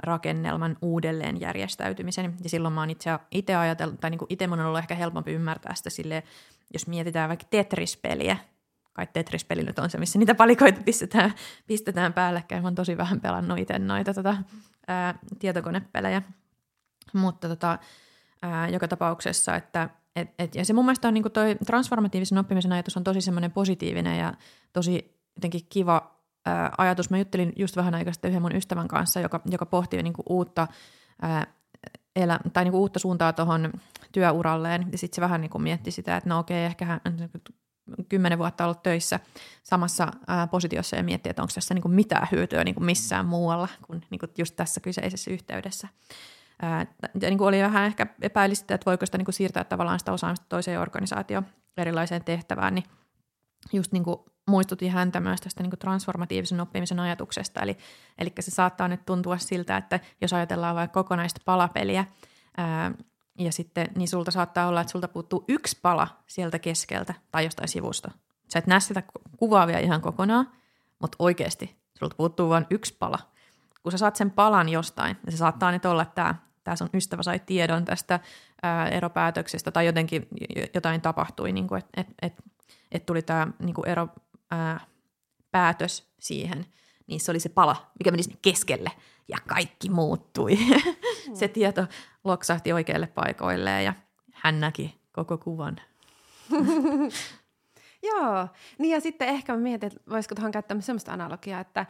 [0.03, 2.35] rakennelman uudelleen järjestäytymisen.
[2.43, 5.31] Ja silloin mä oon itse, itse ajatellut, tai niin itse mun on ollut ehkä helpompi
[5.31, 6.23] ymmärtää sitä sille,
[6.73, 8.37] jos mietitään vaikka Tetris-peliä,
[8.93, 11.33] kai Tetris-peli nyt on se, missä niitä palikoita pistetään,
[11.67, 12.61] pistetään päällekkäin.
[12.61, 14.37] Mä oon tosi vähän pelannut itse noita tota,
[14.87, 16.21] ää, tietokonepelejä.
[17.13, 17.79] Mutta tota,
[18.41, 22.71] ää, joka tapauksessa, että et, et, ja se mun mielestä on niin toi transformatiivisen oppimisen
[22.71, 24.33] ajatus on tosi semmoinen positiivinen ja
[24.73, 27.09] tosi jotenkin kiva ää, ajatus.
[27.09, 30.67] Mä juttelin just vähän aikaa sitten yhden mun ystävän kanssa, joka, joka pohti niin uutta,
[31.21, 31.47] ää,
[32.15, 33.73] elä, tai niin uutta suuntaa tuohon
[34.11, 34.87] työuralleen.
[34.91, 37.01] Ja sitten se vähän niin mietti sitä, että no okei, ehkä hän
[38.09, 39.19] kymmenen vuotta ollut töissä
[39.63, 43.25] samassa ää, positiossa ja miettii, että onko tässä niin kuin mitään hyötyä niin kuin missään
[43.25, 45.87] muualla kuin, niin kuin just tässä kyseisessä yhteydessä.
[46.61, 46.85] Ää,
[47.21, 49.99] ja niin kuin oli vähän ehkä epäili sitä, että voiko sitä niin kuin siirtää tavallaan
[49.99, 51.45] sitä osaamista toiseen organisaatioon
[51.77, 52.85] erilaiseen tehtävään, niin
[53.73, 57.61] just niin kuin muistutin häntä myös tästä niin transformatiivisen oppimisen ajatuksesta.
[57.61, 57.77] Eli,
[58.17, 62.05] eli se saattaa nyt tuntua siltä, että jos ajatellaan vaikka kokonaista palapeliä,
[62.57, 62.91] ää,
[63.39, 67.69] ja sitten niin sulta saattaa olla, että sulta puuttuu yksi pala sieltä keskeltä tai jostain
[67.69, 68.11] sivusta.
[68.53, 69.03] Sä et näe sitä
[69.37, 70.51] kuvaa vielä ihan kokonaan,
[70.99, 73.19] mutta oikeasti sulta puuttuu vain yksi pala.
[73.83, 77.23] Kun sä saat sen palan jostain, ja se saattaa nyt olla, että tämä, sun ystävä
[77.23, 78.19] sai tiedon tästä
[78.63, 80.27] ää, eropäätöksestä tai jotenkin
[80.73, 82.33] jotain tapahtui, niin että et, et,
[82.91, 84.07] et tuli tämä niin ero,
[84.51, 84.79] ää,
[85.51, 86.65] päätös siihen,
[87.07, 88.91] niin se oli se pala, mikä meni sinne keskelle
[89.31, 90.55] ja kaikki muuttui.
[91.27, 91.35] Mm.
[91.35, 91.85] se tieto
[92.23, 93.93] loksahti oikeille paikoilleen ja
[94.33, 95.81] hän näki koko kuvan.
[98.09, 101.85] Joo, niin ja sitten ehkä mä mietin, että voisiko tuohon käyttää sellaista analogiaa, että,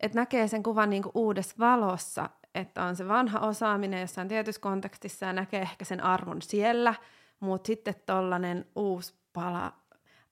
[0.00, 4.60] että näkee sen kuvan niin kuin uudessa valossa, että on se vanha osaaminen jossain tietyssä
[4.60, 6.94] kontekstissa ja näkee ehkä sen arvon siellä,
[7.40, 9.72] mutta sitten tuollainen uusi pala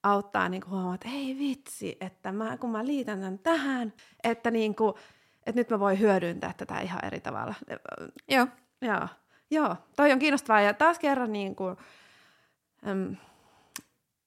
[0.03, 3.93] auttaa niin huomaamaan, että ei vitsi, että mä, kun mä liitän tämän tähän,
[4.25, 4.95] että, niin kuin,
[5.47, 7.55] että nyt mä voin hyödyntää tätä ihan eri tavalla.
[8.29, 8.47] Joo.
[8.81, 9.09] Joo,
[9.51, 11.77] joo toi on kiinnostavaa ja taas kerran niin kuin,
[12.89, 13.17] äm,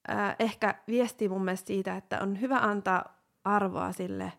[0.09, 4.33] äh, ehkä viesti mun mielestä siitä, että on hyvä antaa arvoa sille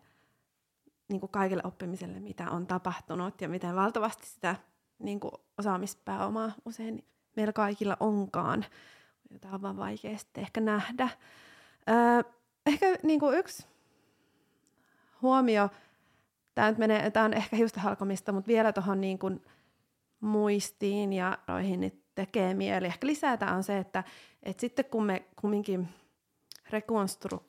[1.07, 4.55] niin kuin kaikille oppimiselle, mitä on tapahtunut ja miten valtavasti sitä
[4.99, 8.65] niin kuin osaamispääomaa usein meillä kaikilla onkaan
[9.31, 11.09] jota on vaan vaikea sitten ehkä nähdä.
[11.89, 12.31] Öö,
[12.65, 13.67] ehkä niin kuin yksi
[15.21, 15.69] huomio,
[16.57, 19.45] tämä, nyt menee, tämä on ehkä hiusta halkomista, mutta vielä tuohon niin kuin
[20.19, 22.85] muistiin ja roihin niin tekee mieli.
[22.87, 24.03] Ehkä lisätä on se, että,
[24.43, 25.89] että sitten kun me kumminkin
[26.69, 27.43] rekonstru,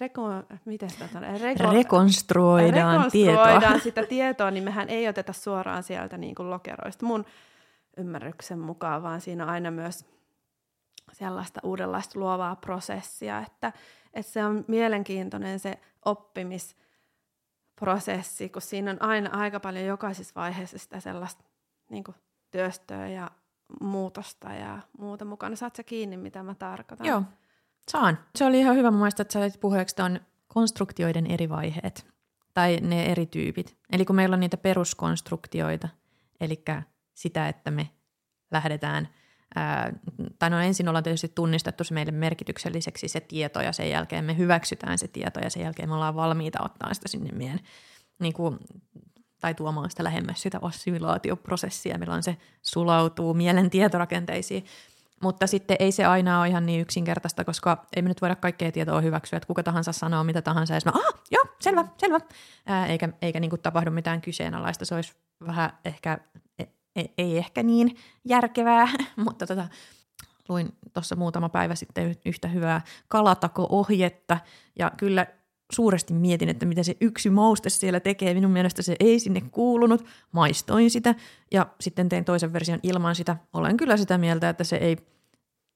[0.00, 0.22] reko,
[0.64, 1.06] miten sitä
[1.40, 3.78] Reko, rekonstruoidaan, rekonstruoidaan tietoa.
[3.78, 7.24] sitä tietoa, niin mehän ei oteta suoraan sieltä niin kuin lokeroista mun
[7.96, 10.04] ymmärryksen mukaan, vaan siinä on aina myös
[11.12, 13.72] sellaista uudenlaista luovaa prosessia, että,
[14.14, 15.78] että se on mielenkiintoinen se
[17.80, 21.44] oppimisprosessi, kun siinä on aina aika paljon jokaisessa vaiheessa sitä sellaista
[21.90, 22.14] niin kuin
[22.50, 23.30] työstöä ja
[23.80, 25.56] muutosta ja muuta mukana.
[25.56, 27.06] Saat sä kiinni, mitä mä tarkoitan?
[27.06, 27.22] Joo,
[27.90, 28.18] saan.
[28.36, 32.06] Se oli ihan hyvä mun mielestä, että sä olet puheeksi tuon konstruktioiden eri vaiheet
[32.54, 33.76] tai ne eri tyypit.
[33.92, 35.88] Eli kun meillä on niitä peruskonstruktioita,
[36.40, 36.64] eli
[37.14, 37.90] sitä, että me
[38.50, 39.08] lähdetään–
[40.38, 44.36] Tai no ensin ollaan tietysti tunnistettu se meille merkitykselliseksi se tieto ja sen jälkeen me
[44.36, 47.60] hyväksytään se tieto ja sen jälkeen me ollaan valmiita ottaa sitä sinne meidän
[48.18, 48.58] niin kuin,
[49.40, 54.64] tai tuomaan sitä lähemmäs sitä assimilaatioprosessia, milloin se sulautuu mielen tietorakenteisiin.
[55.22, 58.72] Mutta sitten ei se aina ole ihan niin yksinkertaista, koska ei me nyt voida kaikkea
[58.72, 62.20] tietoa hyväksyä, että kuka tahansa sanoo mitä tahansa, ja mä, ah, joo, selvä, selvä,
[62.66, 64.84] ää, eikä, eikä niin kuin tapahdu mitään kyseenalaista.
[64.84, 65.12] Se olisi
[65.46, 66.18] vähän ehkä
[66.96, 68.88] ei, ei ehkä niin järkevää,
[69.24, 69.68] mutta tota,
[70.48, 74.38] luin tuossa muutama päivä sitten yhtä hyvää kalatako-ohjetta,
[74.78, 75.26] ja kyllä
[75.72, 78.34] suuresti mietin, että mitä se yksi mauste siellä tekee.
[78.34, 80.04] Minun mielestä se ei sinne kuulunut.
[80.32, 81.14] Maistoin sitä
[81.52, 83.36] ja sitten tein toisen version ilman sitä.
[83.52, 84.96] Olen kyllä sitä mieltä, että se ei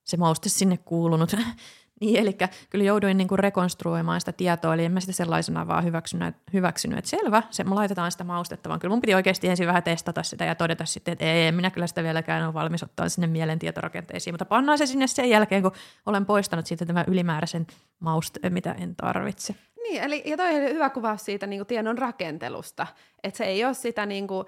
[0.04, 1.32] se mauste sinne kuulunut.
[2.00, 2.36] Niin, eli
[2.70, 6.98] kyllä jouduin niin kuin rekonstruoimaan sitä tietoa, eli en mä sitä sellaisena vaan hyväksynyt, hyväksynyt
[6.98, 10.22] että selvä, se, me laitetaan sitä maustetta, vaan kyllä mun piti oikeasti ensin vähän testata
[10.22, 13.58] sitä ja todeta sitten, että ei, minä kyllä sitä vieläkään ole valmis ottaa sinne mielen
[13.58, 15.72] tietorakenteisiin, mutta pannaan se sinne sen jälkeen, kun
[16.06, 17.66] olen poistanut siitä tämän ylimääräisen
[17.98, 19.54] mausteen, mitä en tarvitse.
[19.82, 22.86] Niin, eli ja toi oli hyvä kuvaus siitä niin kuin tiedon rakentelusta,
[23.22, 24.46] että se ei ole sitä niin kuin,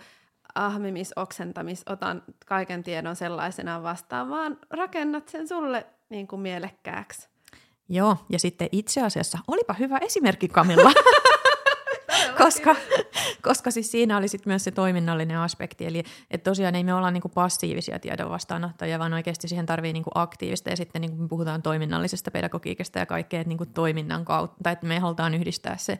[0.54, 7.28] ahmimis, oksentamis, otan kaiken tiedon sellaisena vastaan, vaan rakennat sen sulle niin kuin mielekkääksi.
[7.88, 10.92] Joo, ja sitten itse asiassa, olipa hyvä esimerkki Kamilla,
[12.42, 12.76] koska,
[13.42, 17.10] koska siis siinä oli sit myös se toiminnallinen aspekti, eli että tosiaan ei me olla
[17.10, 22.30] niinku passiivisia tiedon vastaanottajia, vaan oikeasti siihen tarvii niinku aktiivista, ja sitten niinku puhutaan toiminnallisesta
[22.30, 25.98] pedagogiikasta ja kaikkea, että niinku toiminnan kautta, tai että me halutaan yhdistää se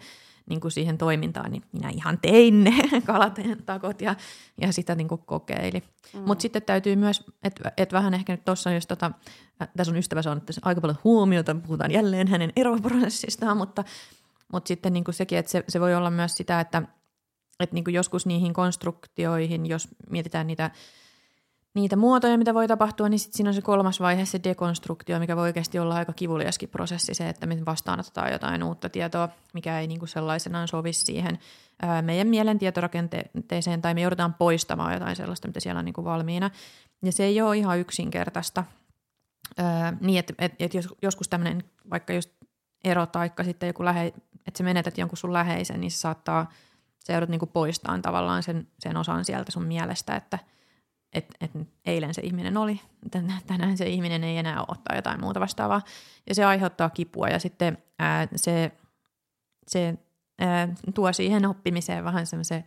[0.48, 2.72] niin kuin siihen toimintaan, niin minä ihan tein ne
[3.06, 4.14] kalateen takot ja,
[4.60, 5.82] ja sitä niin kuin kokeili.
[6.14, 6.20] Mm.
[6.20, 9.10] Mutta sitten täytyy myös, että et vähän ehkä nyt tuossa, jos tota,
[9.76, 13.84] tässä on ystävä saanut aika paljon huomiota, puhutaan jälleen hänen eroprosessistaan, mutta,
[14.52, 16.82] mutta sitten niin kuin sekin, että se, se voi olla myös sitä, että,
[17.60, 20.70] että niin kuin joskus niihin konstruktioihin, jos mietitään niitä
[21.78, 25.36] niitä muotoja, mitä voi tapahtua, niin sitten siinä on se kolmas vaihe, se dekonstruktio, mikä
[25.36, 29.86] voi oikeasti olla aika kivuliaskin prosessi, se, että me vastaanotetaan jotain uutta tietoa, mikä ei
[29.86, 31.38] niin kuin sellaisenaan sovi siihen
[31.82, 36.04] ää, meidän mielen tietorakenteeseen, tai me joudutaan poistamaan jotain sellaista, mitä siellä on niin kuin
[36.04, 36.50] valmiina.
[37.04, 38.64] Ja se ei ole ihan yksinkertaista.
[39.58, 42.30] Ää, niin, että et, et jos, joskus tämmöinen vaikka just
[42.84, 44.06] ero taikka sitten joku lähe,
[44.46, 46.52] että sä menetät jonkun sun läheisen, niin se saattaa,
[46.98, 50.38] se joudut niin kuin poistamaan tavallaan sen, sen osan sieltä sun mielestä, että–
[51.12, 51.50] että et
[51.86, 52.80] eilen se ihminen oli,
[53.46, 55.82] tänään se ihminen ei enää ole tai jotain muuta vastaavaa.
[56.28, 58.72] Ja se aiheuttaa kipua ja sitten ää, se,
[59.66, 59.98] se
[60.38, 62.64] ää, tuo siihen oppimiseen vähän semmoisen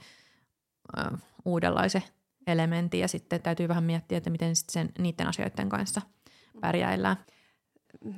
[1.46, 2.04] uudenlaisen
[2.48, 6.02] elementin ja sitten täytyy vähän miettiä, että miten sitten sen, niiden asioiden kanssa
[6.62, 7.18] pärjäillään.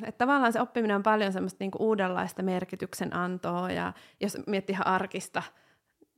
[0.03, 4.87] Että tavallaan se oppiminen on paljon semmoista niinku uudenlaista merkityksen antoa ja jos miettii ihan
[4.87, 5.43] arkista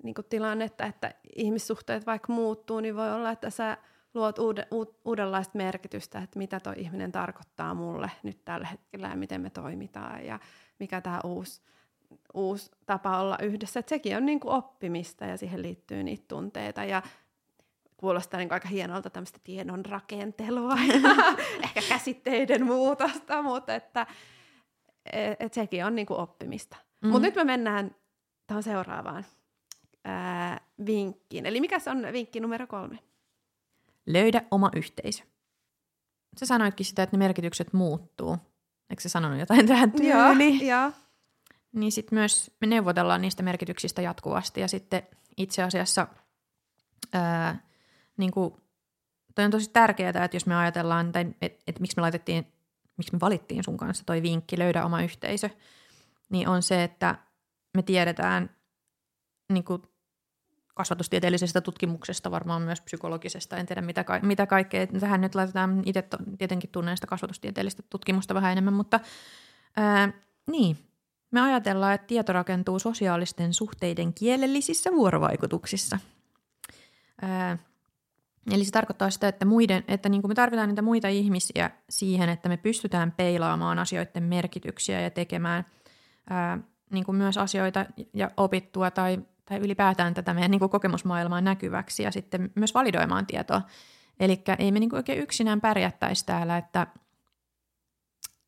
[0.03, 3.77] niinku tilannetta, että ihmissuhteet vaikka muuttuu, niin voi olla, että sä–
[4.15, 9.15] luot uuden, u, uudenlaista merkitystä, että mitä tuo ihminen tarkoittaa mulle nyt tällä hetkellä ja
[9.15, 10.39] miten me toimitaan ja
[10.79, 11.61] mikä tämä uusi,
[12.33, 13.79] uusi tapa olla yhdessä.
[13.79, 17.01] Että sekin on niin kuin oppimista ja siihen liittyy niitä tunteita ja
[17.97, 21.25] kuulostaa niin aika hienolta tämmöistä tiedon rakentelua ja
[21.63, 24.07] ehkä käsitteiden muutosta, mutta että
[25.13, 26.77] et, et sekin on niin kuin oppimista.
[26.77, 27.11] Mm-hmm.
[27.11, 27.95] Mutta nyt me mennään
[28.47, 29.25] tuohon seuraavaan
[30.05, 31.45] ää, vinkkiin.
[31.45, 32.99] Eli mikä se on vinkki numero kolme?
[34.07, 35.23] Löydä oma yhteisö.
[36.39, 38.37] Sä sanoitkin sitä, että ne merkitykset muuttuu.
[38.89, 40.67] Eikö se sanonut jotain tähän tyyliin?
[40.67, 40.91] Joo,
[41.71, 45.03] Niin sitten myös me neuvotellaan niistä merkityksistä jatkuvasti ja sitten
[45.37, 46.07] itse asiassa
[47.13, 47.67] ää,
[48.17, 48.53] niin kuin,
[49.35, 52.47] toi on tosi tärkeää, että jos me ajatellaan, että et, et miksi me laitettiin,
[52.97, 55.49] miksi me valittiin sun kanssa toi vinkki, löydä oma yhteisö,
[56.29, 57.15] niin on se, että
[57.77, 58.55] me tiedetään
[59.53, 59.81] niin kuin
[60.75, 64.87] kasvatustieteellisestä tutkimuksesta, varmaan myös psykologisesta, en tiedä mitä, ka- mitä kaikkea.
[64.87, 68.99] Tähän nyt laitetaan, itse to, tietenkin tunnen sitä kasvatustieteellistä tutkimusta vähän enemmän, mutta
[69.77, 70.13] ää,
[70.47, 70.77] niin,
[71.31, 75.99] me ajatellaan, että tieto rakentuu sosiaalisten suhteiden kielellisissä vuorovaikutuksissa.
[77.21, 77.57] Ää,
[78.51, 82.29] eli se tarkoittaa sitä, että, muiden, että niin kuin me tarvitaan niitä muita ihmisiä siihen,
[82.29, 85.65] että me pystytään peilaamaan asioiden merkityksiä ja tekemään
[86.29, 86.59] ää,
[86.91, 92.03] niin kuin myös asioita ja opittua tai tai ylipäätään tätä meidän niin kuin kokemusmaailmaa näkyväksi
[92.03, 93.61] ja sitten myös validoimaan tietoa.
[94.19, 96.87] Eli ei me niin kuin oikein yksinään pärjättäisi täällä, että,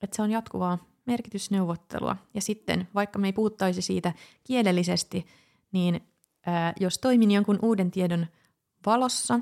[0.01, 2.15] että se on jatkuvaa merkitysneuvottelua.
[2.33, 5.25] Ja sitten, vaikka me ei puhuttaisi siitä kielellisesti,
[5.71, 6.07] niin
[6.45, 8.27] ää, jos toimin jonkun uuden tiedon
[8.85, 9.39] valossa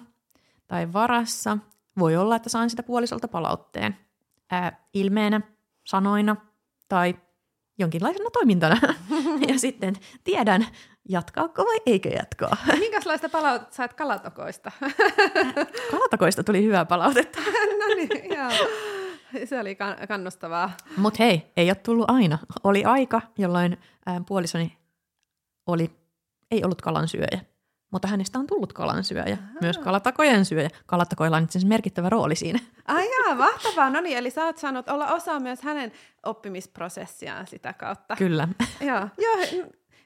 [0.68, 1.58] tai varassa,
[2.00, 3.98] voi olla, että saan sitä puolisolta palautteen
[4.52, 5.41] ää, ilmeenä,
[5.84, 6.36] sanoina
[6.88, 7.15] tai
[7.78, 8.76] jonkinlaisena toimintana.
[9.48, 10.68] ja sitten tiedän,
[11.10, 12.58] jatkaako vai eikö jatkaa.
[12.80, 14.72] Minkälaista palautetta sait kalatokoista?
[15.91, 17.39] kalatokoista tuli hyvää palautetta.
[17.80, 18.70] no niin, joo.
[19.46, 20.72] Se oli kannustavaa.
[20.98, 22.38] Mutta hei, ei ole tullut aina.
[22.63, 23.78] Oli aika, jolloin
[24.28, 24.78] puolisoni
[25.68, 25.91] oli,
[26.52, 27.41] ei ollut kalansyöjä.
[27.91, 29.60] Mutta hänestä on tullut kalansyöjä, Aha.
[29.62, 30.70] myös kalatakojen syöjä.
[30.86, 32.60] Kalatakoilla on itse merkittävä rooli siinä.
[32.88, 33.89] Ai jaa, mahtavaa.
[33.89, 35.91] No niin, eli sä oot saanut olla osa myös hänen
[36.26, 38.15] oppimisprosessiaan sitä kautta.
[38.15, 38.48] Kyllä.
[38.82, 39.65] Joo, joo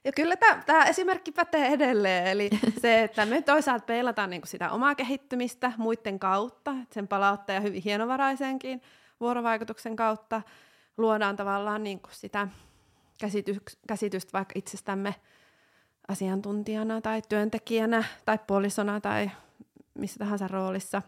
[0.10, 2.50] ja kyllä tämä esimerkki pätee edelleen, eli
[2.82, 8.82] se, että me toisaalta peilataan niinku sitä omaa kehittymistä muiden kautta, sen palautteen hyvin hienovaraisenkin
[9.20, 10.42] vuorovaikutuksen kautta
[10.98, 12.48] luodaan tavallaan niinku sitä
[13.88, 15.16] käsitystä vaikka itsestämme
[16.08, 19.32] asiantuntijana tai työntekijänä tai puolisona tai
[19.94, 21.02] missä tahansa roolissa.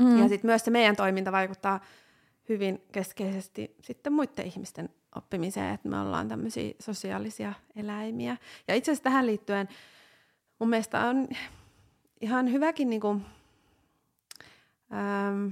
[0.00, 0.22] Mm.
[0.22, 1.80] Ja sitten myös se meidän toiminta vaikuttaa
[2.48, 8.36] hyvin keskeisesti sitten muiden ihmisten oppimiseen, että me ollaan tämmöisiä sosiaalisia eläimiä.
[8.68, 9.68] Ja itse asiassa tähän liittyen
[10.58, 11.28] mun mielestä on
[12.20, 13.24] ihan hyväkin niin kuin,
[14.92, 15.48] ähm,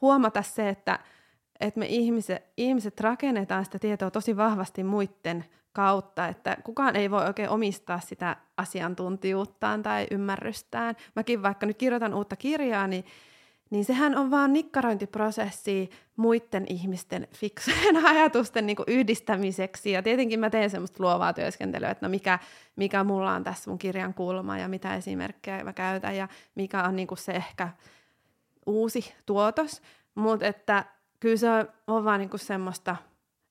[0.00, 0.98] huomata se, että,
[1.60, 7.24] että me ihmiset, ihmiset rakennetaan sitä tietoa tosi vahvasti muiden kautta, että kukaan ei voi
[7.24, 10.96] oikein omistaa sitä asiantuntijuuttaan tai ymmärrystään.
[11.16, 13.04] Mäkin vaikka nyt kirjoitan uutta kirjaa, niin,
[13.70, 19.90] niin sehän on vaan nikkarointiprosessi muiden ihmisten fiksujen ajatusten niin yhdistämiseksi.
[19.90, 22.38] Ja tietenkin mä teen semmoista luovaa työskentelyä, että no mikä,
[22.76, 26.96] mikä mulla on tässä mun kirjan kulma ja mitä esimerkkejä mä käytän ja mikä on
[26.96, 27.68] niin se ehkä
[28.66, 29.82] uusi tuotos.
[30.14, 30.84] Mutta että
[31.20, 31.48] kyllä se
[31.86, 32.96] on vaan niin semmoista–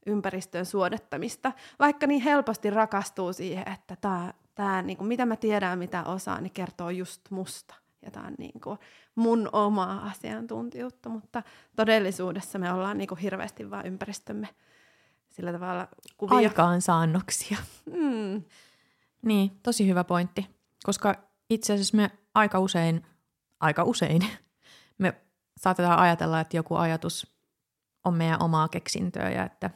[0.06, 5.80] ympäristön suodattamista, vaikka niin helposti rakastuu siihen, että tämä, tämä niin kuin, mitä mä tiedän,
[5.80, 7.76] mitä osaan, niin kertoo just musta.
[8.06, 8.80] Ja tämä on niin kuin
[9.16, 11.44] mun omaa asiantuntijuutta, mutta
[11.76, 14.48] todellisuudessa me ollaan niin kuin hirveästi vaan ympäristömme
[15.30, 15.88] sillä tavalla
[16.18, 16.38] kuvia.
[16.38, 17.58] Aikaansaannoksia.
[17.86, 18.44] Mm.
[19.22, 20.50] Niin, tosi hyvä pointti.
[20.84, 21.16] Koska
[21.50, 23.06] itse asiassa me aika usein,
[23.60, 24.22] aika usein,
[24.98, 25.13] me
[25.58, 27.34] saatetaan ajatella, että joku ajatus
[28.04, 29.70] on meidän omaa keksintöä ja että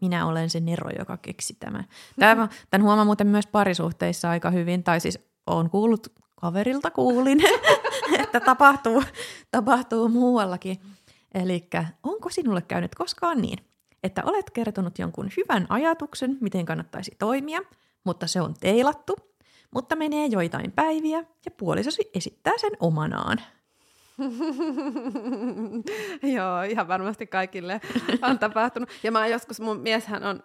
[0.00, 1.84] minä olen se Nero, joka keksi tämän.
[2.18, 7.40] Tämä, tämän huomaa muuten myös parisuhteissa aika hyvin, tai siis olen kuullut kaverilta kuulin,
[8.22, 9.02] että tapahtuu,
[9.50, 10.80] tapahtuu muuallakin.
[11.34, 11.68] Eli
[12.02, 13.58] onko sinulle käynyt koskaan niin,
[14.02, 17.60] että olet kertonut jonkun hyvän ajatuksen, miten kannattaisi toimia,
[18.04, 19.16] mutta se on teilattu,
[19.74, 23.40] mutta menee joitain päiviä ja puolisosi esittää sen omanaan.
[26.34, 27.80] Joo, ihan varmasti kaikille
[28.22, 28.88] on tapahtunut.
[29.02, 30.42] Ja mä joskus, mun mieshän on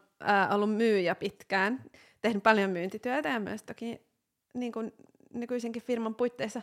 [0.51, 1.83] ollut myyjä pitkään,
[2.21, 4.01] tehnyt paljon myyntityötä ja myös toki
[4.53, 4.93] niin kuin
[5.33, 6.61] nykyisenkin firman puitteissa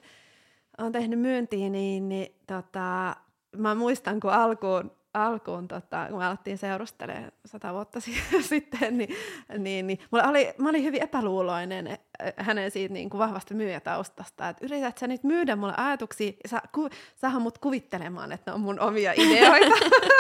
[0.79, 3.17] on tehnyt myyntiä, niin, niin tota,
[3.57, 8.01] mä muistan, kun alkuun alkuun, tota, kun me alettiin seurustelemaan sata vuotta
[8.41, 9.17] sitten, niin,
[9.59, 11.99] niin, niin mulla oli, mä olin hyvin epäluuloinen eh,
[12.37, 16.89] hänen siitä niin kuin vahvasta myyjätaustasta, että yrität sä nyt myydä mulle ajatuksia, ja ku,
[17.15, 19.77] saada mut kuvittelemaan, että ne on mun omia ideoita,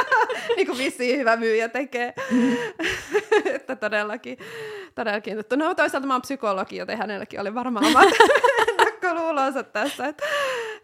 [0.56, 2.14] niin kuin vissiin hyvä myyjä tekee.
[3.54, 4.38] että todellakin,
[4.96, 5.36] todellakin.
[5.56, 8.08] No toisaalta mä oon psykologi, joten hänelläkin oli varmaan omat
[8.84, 10.24] näköluulonsa tässä, että,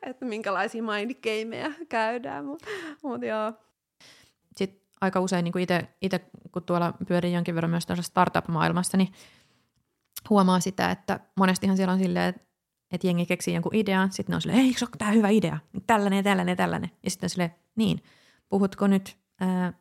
[0.02, 2.66] että minkälaisia mindgameja käydään, mutta
[3.02, 3.52] mut joo
[4.56, 5.54] sit aika usein niin
[6.02, 6.20] itse,
[6.52, 9.12] kun tuolla pyörii jonkin verran myös startup-maailmassa, niin
[10.30, 12.42] huomaa sitä, että monestihan siellä on silleen, että,
[12.92, 15.58] että jengi keksii jonkun idean, sitten ne on silleen, ei, eikö tämä hyvä idea?
[15.86, 16.90] Tällainen ja tällainen ja tällainen.
[17.02, 18.02] Ja sitten on silleen, niin,
[18.48, 19.72] puhutko nyt ää,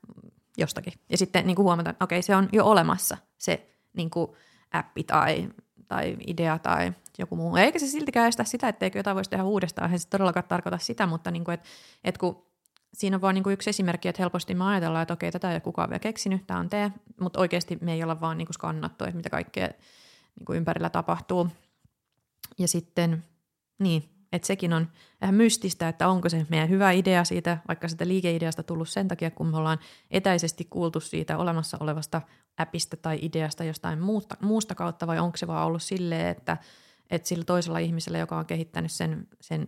[0.58, 0.94] jostakin?
[1.10, 4.32] Ja sitten niin kuin huomataan, okei, se on jo olemassa se niin kuin
[4.72, 5.50] appi tai,
[5.88, 7.56] tai idea tai joku muu.
[7.56, 9.92] Eikä se siltikään estä sitä, etteikö jotain voisi tehdä uudestaan.
[9.92, 11.70] Ei se todellakaan tarkoita sitä, mutta niin kuin, että,
[12.04, 12.46] että kun
[12.94, 15.62] siinä on vain niin yksi esimerkki, että helposti me ajatellaan, että okei, tätä ei ole
[15.62, 19.16] kukaan vielä keksinyt, tämä on tee, mutta oikeasti me ei olla vaan niin skannattu, että
[19.16, 19.68] mitä kaikkea
[20.36, 21.48] niin kuin ympärillä tapahtuu.
[22.58, 23.24] Ja sitten,
[23.80, 24.88] niin, että sekin on
[25.22, 29.32] vähän mystistä, että onko se meidän hyvä idea siitä, vaikka sitä liikeideasta tullut sen takia,
[29.32, 29.80] kun me ollaan
[30.12, 32.22] etäisesti kuultu siitä olemassa olevasta
[32.58, 36.58] appista tai ideasta jostain muusta, muusta kautta, vai onko se vaan ollut silleen, että,
[37.10, 39.68] että sillä toisella ihmisellä, joka on kehittänyt sen, sen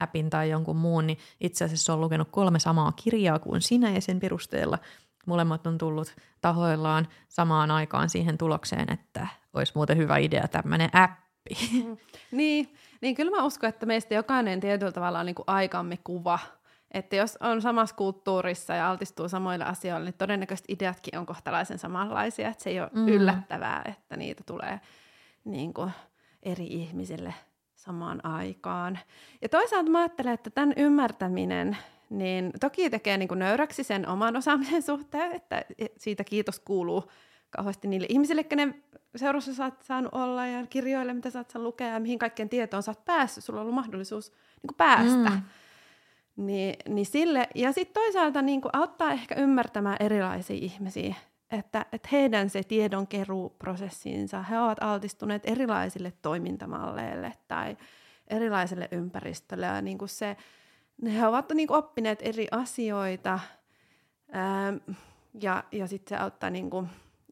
[0.00, 4.00] appin tai jonkun muun, niin itse asiassa on lukenut kolme samaa kirjaa kuin sinä ja
[4.00, 4.78] sen perusteella
[5.26, 11.29] molemmat on tullut tahoillaan samaan aikaan siihen tulokseen, että olisi muuten hyvä idea tämmöinen appi.
[11.72, 11.96] Mm.
[12.30, 16.38] Niin, niin kyllä mä uskon, että meistä jokainen tietyllä tavalla on niin kuin aikamme kuva.
[16.90, 22.48] Että jos on samassa kulttuurissa ja altistuu samoille asioille, niin todennäköisesti ideatkin on kohtalaisen samanlaisia.
[22.48, 23.08] Että se ei ole mm.
[23.08, 24.80] yllättävää, että niitä tulee
[25.44, 25.90] niin kuin
[26.42, 27.34] eri ihmisille–
[27.80, 28.98] samaan aikaan.
[29.42, 31.76] Ja toisaalta mä ajattelen, että tämän ymmärtäminen
[32.10, 35.64] niin toki tekee niin kuin nöyräksi sen oman osaamisen suhteen, että
[35.96, 37.10] siitä kiitos kuuluu
[37.50, 38.82] kauheasti niille ihmisille, kenen
[39.16, 42.48] seurassa sä oot saanut olla ja kirjoille, mitä sä oot saanut lukea ja mihin kaikkeen
[42.48, 45.30] tietoon sä oot päässyt, sulla on ollut mahdollisuus niin päästä.
[45.30, 45.42] Mm.
[46.36, 51.14] Niin, niin sille, ja sitten toisaalta niin auttaa ehkä ymmärtämään erilaisia ihmisiä,
[51.50, 57.76] että, että heidän se tiedonkeruuprosessinsa, he ovat altistuneet erilaisille toimintamalleille tai
[58.28, 60.36] erilaiselle ympäristölle ja niin kuin se,
[61.04, 63.40] he ovat niin kuin oppineet eri asioita
[64.32, 64.72] ää,
[65.40, 66.88] ja, ja sitten se auttaa niin kuin,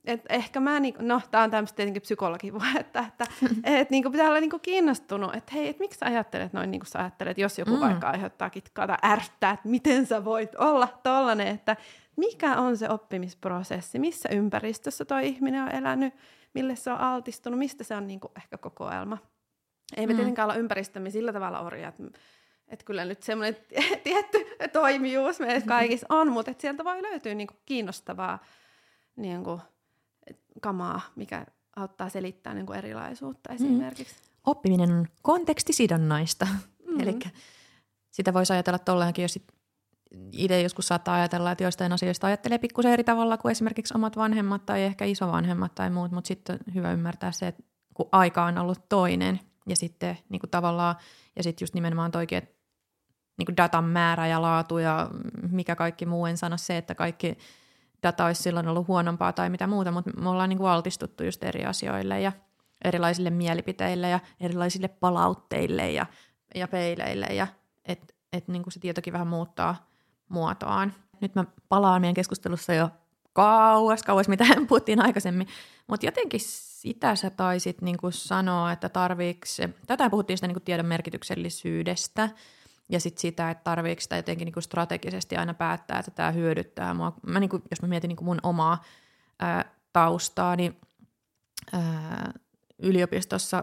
[0.08, 3.26] et ehkä mä, niinku, no tämä on tämmöistä tietenkin psykologipuhetta, että, että
[3.64, 6.88] et, niinku pitää olla niinku kiinnostunut, että hei, et miksi sä ajattelet noin niin kuin
[6.88, 7.80] sä ajattelet, jos joku mm.
[7.80, 11.76] vaikka aiheuttaa kitkaa tai ärsyttää, että miten sä voit olla tollanen, että
[12.16, 16.14] mikä on se oppimisprosessi, missä ympäristössä tuo ihminen on elänyt,
[16.54, 19.18] mille se on altistunut, mistä se on niin kuin ehkä kokoelma.
[19.96, 20.16] Ei me mm.
[20.16, 21.92] tietenkään olla ympäristömme sillä tavalla orja,
[22.68, 23.56] että, kyllä nyt semmoinen
[24.04, 24.38] tietty
[24.72, 25.68] toimijuus meillä mm-hmm.
[25.68, 28.38] kaikissa on, mutta sieltä voi löytyä niinku kiinnostavaa
[29.16, 29.60] niinku,
[30.60, 31.46] kamaa, mikä
[31.76, 33.66] auttaa selittää niinku erilaisuutta mm-hmm.
[33.66, 34.14] esimerkiksi.
[34.14, 34.28] Mm.
[34.46, 36.44] Oppiminen on kontekstisidonnaista.
[36.46, 37.00] Mm-hmm.
[37.00, 37.18] Eli
[38.10, 39.38] sitä voisi ajatella tolleenkin, jos
[40.32, 44.66] itse joskus saattaa ajatella, että joistain asioista ajattelee pikkusen eri tavalla kuin esimerkiksi omat vanhemmat
[44.66, 47.62] tai ehkä isovanhemmat tai muut, mutta sitten on hyvä ymmärtää se, että
[47.94, 50.96] kun aika on ollut toinen ja sitten niin kuin tavallaan,
[51.36, 52.58] ja sitten just nimenomaan toikin, että
[53.38, 55.10] niin kuin datan määrä ja laatu ja
[55.50, 57.38] mikä kaikki muu, en sano se, että kaikki
[58.02, 61.44] data olisi silloin ollut huonompaa tai mitä muuta, mutta me ollaan niin kuin altistuttu just
[61.44, 62.32] eri asioille ja
[62.84, 66.06] erilaisille mielipiteille ja erilaisille palautteille ja,
[66.54, 67.46] ja peileille ja
[67.84, 69.88] että et niin kuin se tietokin vähän muuttaa
[70.28, 70.94] muotoaan.
[71.20, 72.90] Nyt mä palaan meidän keskustelussa jo
[73.32, 75.48] kauas, kauas, mitä puhuttiin aikaisemmin,
[75.86, 80.64] mutta jotenkin sitä sä taisit niin kuin sanoa, että tarviiks, tätä puhuttiin sitä niin kuin
[80.64, 82.28] tiedon merkityksellisyydestä,
[82.88, 86.94] ja sitten sitä, että tarviiko sitä jotenkin niin kuin strategisesti aina päättää, että tämä hyödyttää
[86.94, 87.12] mua.
[87.26, 88.84] Mä niin kuin, jos mä mietin niin kuin mun omaa
[89.38, 90.80] ää, taustaa, niin
[91.72, 92.32] ää,
[92.78, 93.62] yliopistossa,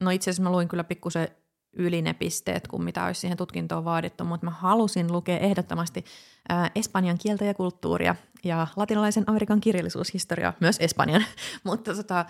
[0.00, 1.28] no itse asiassa mä luin kyllä pikkusen
[1.72, 6.04] yli ne pisteet kuin mitä olisi siihen tutkintoon vaadittu, mutta mä halusin lukea ehdottomasti
[6.48, 11.24] ää, espanjan kieltä ja kulttuuria ja latinalaisen Amerikan kirjallisuushistoriaa, myös espanjan.
[11.64, 12.24] mutta tota,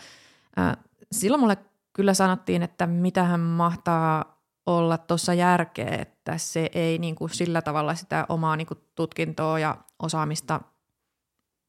[0.56, 0.76] ää,
[1.12, 1.56] silloin mulle
[1.92, 4.35] kyllä sanottiin, että mitähän mahtaa
[4.66, 9.58] olla tuossa järkeä, että se ei niin kuin sillä tavalla sitä omaa niin kuin tutkintoa
[9.58, 10.60] ja osaamista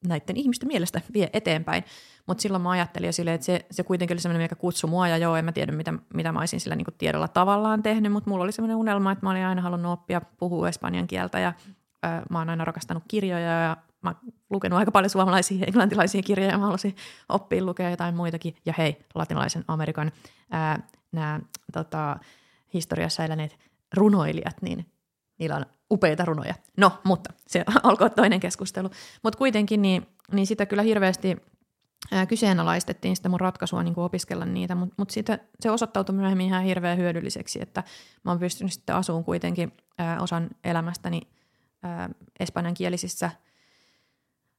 [0.06, 1.84] näiden ihmisten mielestä vie eteenpäin.
[2.26, 5.08] Mutta silloin mä ajattelin jo silleen, että se, se kuitenkin oli semmoinen, mikä kutsui mua,
[5.08, 8.30] ja joo, en mä tiedä, mitä, mitä mä olisin sillä niin tiedolla tavallaan tehnyt, mutta
[8.30, 11.52] mulla oli semmoinen unelma, että mä olin aina halunnut oppia puhua espanjan kieltä, ja
[12.06, 16.52] ö, mä oon aina rakastanut kirjoja, ja mä oon lukenut aika paljon suomalaisia englantilaisia kirjoja,
[16.52, 16.96] ja mä halusin
[17.28, 20.12] oppia lukea jotain muitakin, ja hei, latinalaisen Amerikan
[21.12, 21.40] nämä
[21.72, 22.18] tota,
[22.74, 23.58] historiassa eläneet
[23.94, 24.86] runoilijat, niin
[25.38, 26.54] niillä on upeita runoja.
[26.76, 28.90] No, mutta se olkoon toinen keskustelu.
[29.22, 31.36] Mutta kuitenkin niin, niin sitä kyllä hirveästi
[32.12, 36.64] ää, kyseenalaistettiin sitä mun ratkaisua niin opiskella niitä, mutta mut siitä, se osoittautui myöhemmin ihan
[36.64, 37.84] hirveän hyödylliseksi, että
[38.24, 41.20] mä oon pystynyt sitten asuun kuitenkin ää, osan elämästäni
[41.82, 42.10] ää,
[42.40, 43.30] espanjankielisissä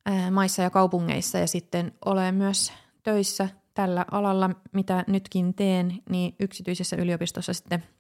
[0.06, 6.36] ää, maissa ja kaupungeissa ja sitten olen myös töissä tällä alalla, mitä nytkin teen, niin
[6.40, 7.84] yksityisessä yliopistossa sitten–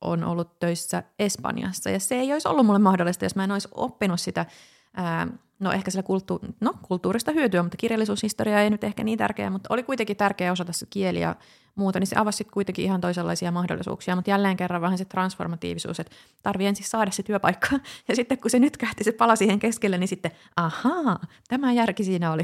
[0.00, 1.90] on ollut töissä Espanjassa.
[1.90, 4.46] Ja se ei olisi ollut mulle mahdollista, jos mä en olisi oppinut sitä,
[4.94, 5.26] ää,
[5.58, 9.74] no ehkä sillä kulttu- no, kulttuurista hyötyä, mutta kirjallisuushistoria ei nyt ehkä niin tärkeä, mutta
[9.74, 11.36] oli kuitenkin tärkeää osata se kieli ja
[11.74, 14.16] muuta, niin se avasi sitten kuitenkin ihan toisenlaisia mahdollisuuksia.
[14.16, 17.68] Mutta jälleen kerran vähän se transformatiivisuus, että tarvii ensin saada se työpaikka.
[18.08, 22.04] Ja sitten kun se nyt kähti, se pala siihen keskelle, niin sitten ahaa, tämä järki
[22.04, 22.42] siinä oli.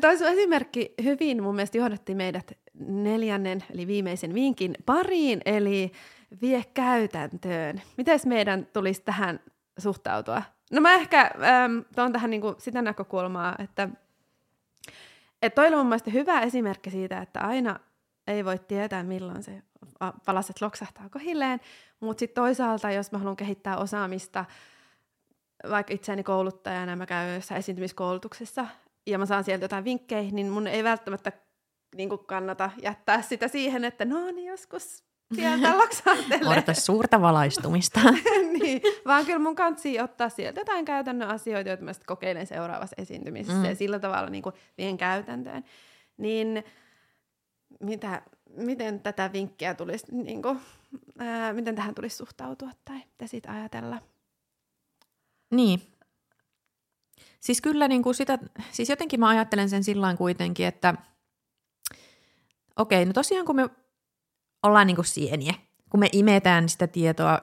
[0.00, 2.52] Toi sun esimerkki hyvin mun mielestä johdatti meidät
[2.88, 5.92] neljännen, eli viimeisen vinkin pariin, eli
[6.42, 7.82] vie käytäntöön.
[7.96, 9.40] Miten meidän tulisi tähän
[9.78, 10.42] suhtautua?
[10.72, 13.88] No mä ehkä ähm, tuon tähän niinku sitä näkökulmaa, että
[15.42, 17.80] et toi on mun mielestä hyvä esimerkki siitä, että aina
[18.26, 19.62] ei voi tietää, milloin se
[20.26, 21.60] palaset loksahtaa kohilleen,
[22.00, 24.44] mutta sitten toisaalta, jos mä haluan kehittää osaamista,
[25.70, 28.66] vaikka itseäni kouluttajana, mä käyn jossain esiintymiskoulutuksessa,
[29.06, 31.32] ja mä saan sieltä jotain vinkkejä, niin mun ei välttämättä
[31.96, 35.04] niin kannata jättää sitä siihen, että no niin joskus
[35.34, 36.48] sieltä loksahtelee.
[36.48, 38.00] Odota suurta valaistumista.
[38.60, 42.96] niin, vaan kyllä mun kansi ottaa sieltä jotain käytännön asioita, joita mä sitten kokeilen seuraavassa
[42.98, 43.64] esiintymisessä mm.
[43.64, 45.64] ja sillä tavalla niin kuin vien käytäntöön.
[46.16, 46.64] Niin
[47.80, 48.22] mitä,
[48.56, 50.60] miten tätä vinkkiä tulisi, niin kuin,
[51.18, 53.98] ää, miten tähän tulisi suhtautua tai mitä siitä ajatella?
[55.50, 55.82] Niin.
[57.40, 58.38] Siis kyllä niin kuin sitä,
[58.70, 60.94] siis jotenkin mä ajattelen sen sillä kuitenkin, että
[62.76, 63.68] okei, no tosiaan kun me
[64.62, 65.54] ollaan niin kuin sieniä,
[65.90, 67.38] kun me imetään sitä tietoa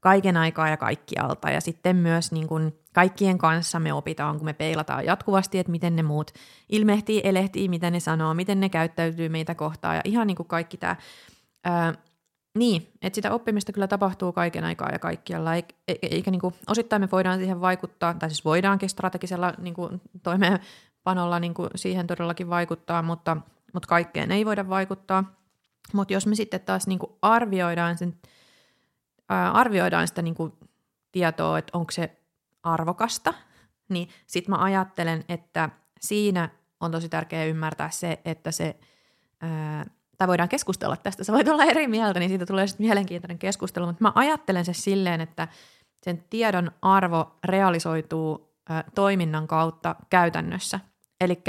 [0.00, 4.52] kaiken aikaa ja kaikkialta ja sitten myös niin kuin kaikkien kanssa me opitaan, kun me
[4.52, 6.30] peilataan jatkuvasti, että miten ne muut
[6.68, 10.76] ilmehtii, elehtii, mitä ne sanoo, miten ne käyttäytyy meitä kohtaan ja ihan niin kuin kaikki
[10.76, 10.96] tämä.
[11.64, 11.94] Ää,
[12.58, 17.02] niin, että sitä oppimista kyllä tapahtuu kaiken aikaa ja kaikkialla, eikä, eikä niin kuin, osittain
[17.02, 22.50] me voidaan siihen vaikuttaa, tai siis voidaankin strategisella niin kuin, toimeenpanolla niin kuin siihen todellakin
[22.50, 23.36] vaikuttaa, mutta,
[23.72, 25.24] mutta kaikkeen ei voida vaikuttaa–
[25.92, 28.18] mutta jos me sitten taas niinku arvioidaan, sen,
[29.28, 30.58] ää, arvioidaan sitä niinku
[31.12, 32.20] tietoa, että onko se
[32.62, 33.34] arvokasta,
[33.88, 35.70] niin sitten mä ajattelen, että
[36.00, 36.48] siinä
[36.80, 38.76] on tosi tärkeää ymmärtää se, että se,
[39.40, 39.86] ää,
[40.18, 43.86] tai voidaan keskustella tästä, sä voit olla eri mieltä, niin siitä tulee sitten mielenkiintoinen keskustelu,
[43.86, 45.48] mutta mä ajattelen se silleen, että
[46.02, 50.80] sen tiedon arvo realisoituu ää, toiminnan kautta käytännössä.
[51.20, 51.42] Eli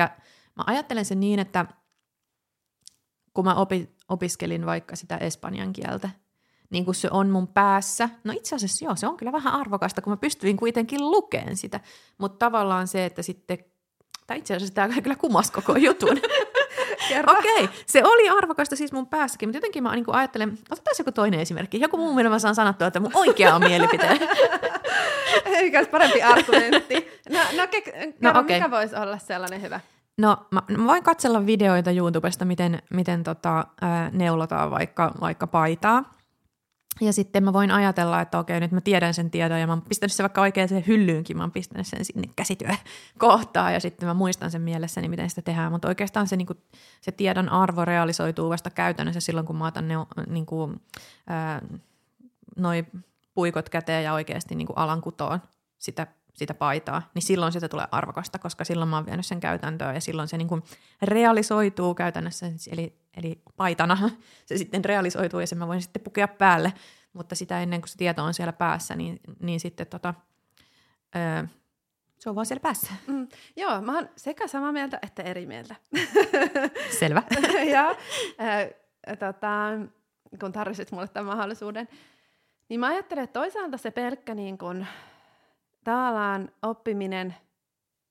[0.55, 1.65] mä ajattelen sen niin, että
[3.33, 6.09] kun mä opin, opiskelin vaikka sitä espanjan kieltä,
[6.69, 8.09] niin kuin se on mun päässä.
[8.23, 11.79] No itse asiassa joo, se on kyllä vähän arvokasta, kun mä pystyin kuitenkin lukemaan sitä.
[12.17, 13.57] Mutta tavallaan se, että sitten,
[14.27, 16.17] tai itse asiassa tämä kyllä kumas koko jutun.
[17.37, 17.67] Okei, okay.
[17.85, 21.79] se oli arvokasta siis mun päässäkin, mutta jotenkin mä niin ajattelen, otetaan joku toinen esimerkki.
[21.79, 24.19] Joku muu, millä mä saan sanottua, että mun oikea on mielipite.
[25.45, 27.07] Eikä parempi argumentti.
[27.29, 28.43] No, no, ke- no okay.
[28.43, 29.79] mikä voisi olla sellainen hyvä?
[30.17, 36.15] No mä, mä voin katsella videoita YouTubesta, miten, miten tota, ää, neulotaan vaikka, vaikka paitaa.
[37.01, 39.81] Ja sitten mä voin ajatella, että okei, nyt mä tiedän sen tiedon ja mä oon
[39.81, 44.13] pistänyt sen vaikka oikein sen hyllyynkin, mä oon pistänyt sen sinne käsityökohtaan ja sitten mä
[44.13, 45.71] muistan sen mielessäni, miten sitä tehdään.
[45.71, 46.59] Mutta oikeastaan se, niin kuin,
[47.01, 49.95] se tiedon arvo realisoituu vasta käytännössä silloin, kun mä otan ne
[50.27, 50.81] niin kuin,
[51.27, 51.61] ää,
[52.57, 52.85] noi
[53.33, 55.39] puikot käteen ja oikeasti niin kuin alan kutoon
[55.77, 59.95] sitä sitä paitaa, niin silloin sitä tulee arvokasta, koska silloin mä oon vienyt sen käytäntöön
[59.95, 60.63] ja silloin se niin kuin
[61.01, 64.09] realisoituu käytännössä, eli, eli paitana
[64.45, 66.73] se sitten realisoituu ja sen mä voin sitten pukea päälle,
[67.13, 70.13] mutta sitä ennen kuin se tieto on siellä päässä, niin, niin sitten tota,
[71.15, 71.43] öö,
[72.19, 72.93] se on vaan siellä päässä.
[73.07, 75.75] Mm, joo, mä oon sekä samaa mieltä että eri mieltä.
[76.99, 77.23] Selvä.
[77.73, 79.69] ja äh, tota,
[80.39, 81.87] kun tarvitsit mulle tämän mahdollisuuden,
[82.69, 84.85] niin mä ajattelen, että toisaalta se pelkkä niin kun,
[85.85, 87.35] tavallaan oppiminen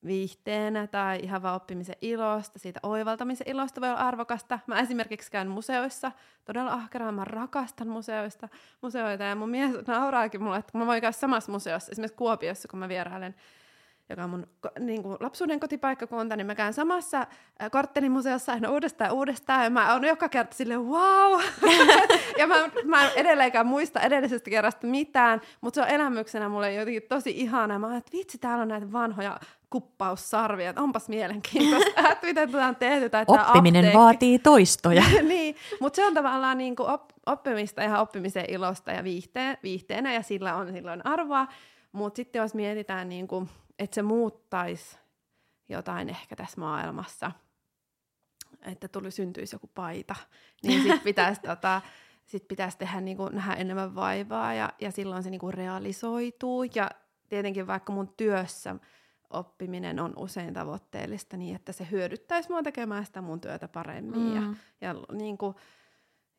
[0.06, 4.58] viihteenä tai ihan vaan oppimisen ilosta, siitä oivaltamisen ilosta voi olla arvokasta.
[4.66, 6.12] Mä esimerkiksi käyn museoissa,
[6.44, 8.48] todella ahkeraan, mä rakastan museoista,
[8.82, 12.78] museoita ja mun mies nauraakin mulle, että mä voin käydä samassa museossa, esimerkiksi Kuopiossa, kun
[12.78, 13.34] mä vierailen
[14.08, 14.46] joka on mun
[14.78, 17.26] niin kuin lapsuuden kotipaikkakunta, niin mä käyn samassa
[17.70, 21.40] korttelimuseossa aina uudestaan ja uudestaan, ja mä oon joka kerta silleen, wow!
[22.38, 27.02] ja mä, mä en edelleenkään muista edellisestä kerrasta mitään, mutta se on elämyksenä mulle jotenkin
[27.08, 27.78] tosi ihana.
[27.78, 29.40] Mä oon, että vitsi, täällä on näitä vanhoja
[29.70, 33.10] kuppaussarvia, että onpas mielenkiintoista, että miten tätä on tehty.
[33.10, 33.98] Tai Oppiminen apteekki.
[33.98, 35.02] vaatii toistoja.
[35.22, 40.14] niin, mutta se on tavallaan niin kuin op- oppimista ja oppimisen ilosta ja viihteen, viihteenä,
[40.14, 41.46] ja sillä on silloin arvoa.
[41.94, 44.98] Mutta sitten jos mietitään niin kuin että se muuttaisi
[45.68, 47.32] jotain ehkä tässä maailmassa,
[48.62, 50.14] että tuli syntyisi joku paita,
[50.62, 51.82] niin sitten pitäisi, tota,
[52.26, 56.64] sit pitäisi tehdä, niin kuin, nähdä enemmän vaivaa ja, ja silloin se niin kuin realisoituu.
[56.74, 56.90] Ja
[57.28, 58.76] tietenkin vaikka mun työssä
[59.30, 64.20] oppiminen on usein tavoitteellista niin, että se hyödyttäisi mua tekemään sitä mun työtä paremmin.
[64.20, 64.34] Mm.
[64.34, 64.42] Ja,
[64.80, 65.54] ja niin kuin,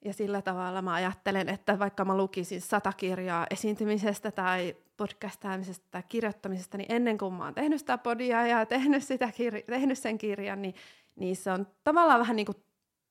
[0.05, 6.03] ja sillä tavalla mä ajattelen, että vaikka mä lukisin sata kirjaa esiintymisestä tai podcastaamisesta tai
[6.09, 10.17] kirjoittamisesta, niin ennen kuin mä oon tehnyt sitä podia ja tehnyt, sitä kir- tehnyt sen
[10.17, 10.75] kirjan, niin,
[11.15, 12.57] niin se on tavallaan vähän niin kuin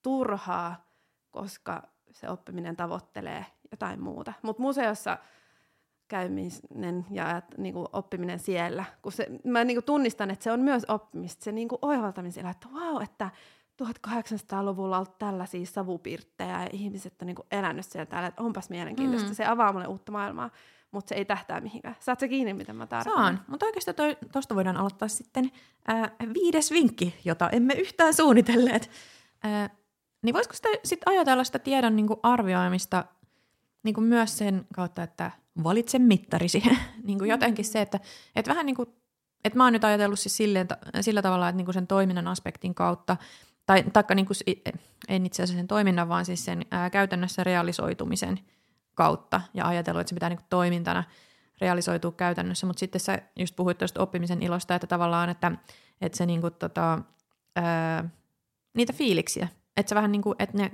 [0.02, 0.86] turhaa,
[1.30, 1.82] koska
[2.12, 4.32] se oppiminen tavoittelee jotain muuta.
[4.42, 5.18] Mutta museossa
[6.08, 10.60] käyminen ja niin kuin oppiminen siellä, kun se, mä niin kuin tunnistan, että se on
[10.60, 13.30] myös oppimista, se niin kuin oivaltaminen että wow, että
[13.82, 19.28] 1800-luvulla ollut tällaisia savupirttejä ja ihmiset on niinku elänyt siellä täällä, että onpas mielenkiintoista.
[19.28, 19.34] Mm.
[19.34, 20.50] Se avaa mulle uutta maailmaa,
[20.94, 21.96] mutta se ei tähtää mihinkään.
[22.00, 23.12] Saat se kiinni, mitä mä tarvitsen?
[23.12, 23.96] Saan, mutta oikeastaan
[24.32, 25.52] tuosta voidaan aloittaa sitten
[25.88, 28.90] ää, viides vinkki, jota emme yhtään suunnitelleet.
[29.42, 29.70] Ää,
[30.22, 33.04] niin voisiko sitä sit ajatella sitä tiedon niinku arvioimista
[33.82, 35.30] niinku myös sen kautta, että
[35.64, 36.62] valitse mittarisi.
[37.02, 38.00] niinku jotenkin se, että
[38.36, 38.88] et vähän niin kuin,
[39.44, 40.68] että mä oon nyt ajatellut siis silleen,
[41.00, 43.16] sillä tavalla, että niinku sen toiminnan aspektin kautta
[43.66, 44.36] tai taikka niin kuin,
[45.08, 48.40] en itse asiassa sen toiminnan, vaan siis sen ää, käytännössä realisoitumisen
[48.94, 51.04] kautta ja ajatellut, että se pitää niin kuin toimintana
[51.60, 55.52] realisoitua käytännössä, mutta sitten sä just puhuit tuosta oppimisen ilosta, että tavallaan, että,
[56.00, 56.98] että se niin kuin, tota,
[57.56, 58.08] ää,
[58.74, 60.70] niitä fiiliksiä, että se vähän niin kuin, että ne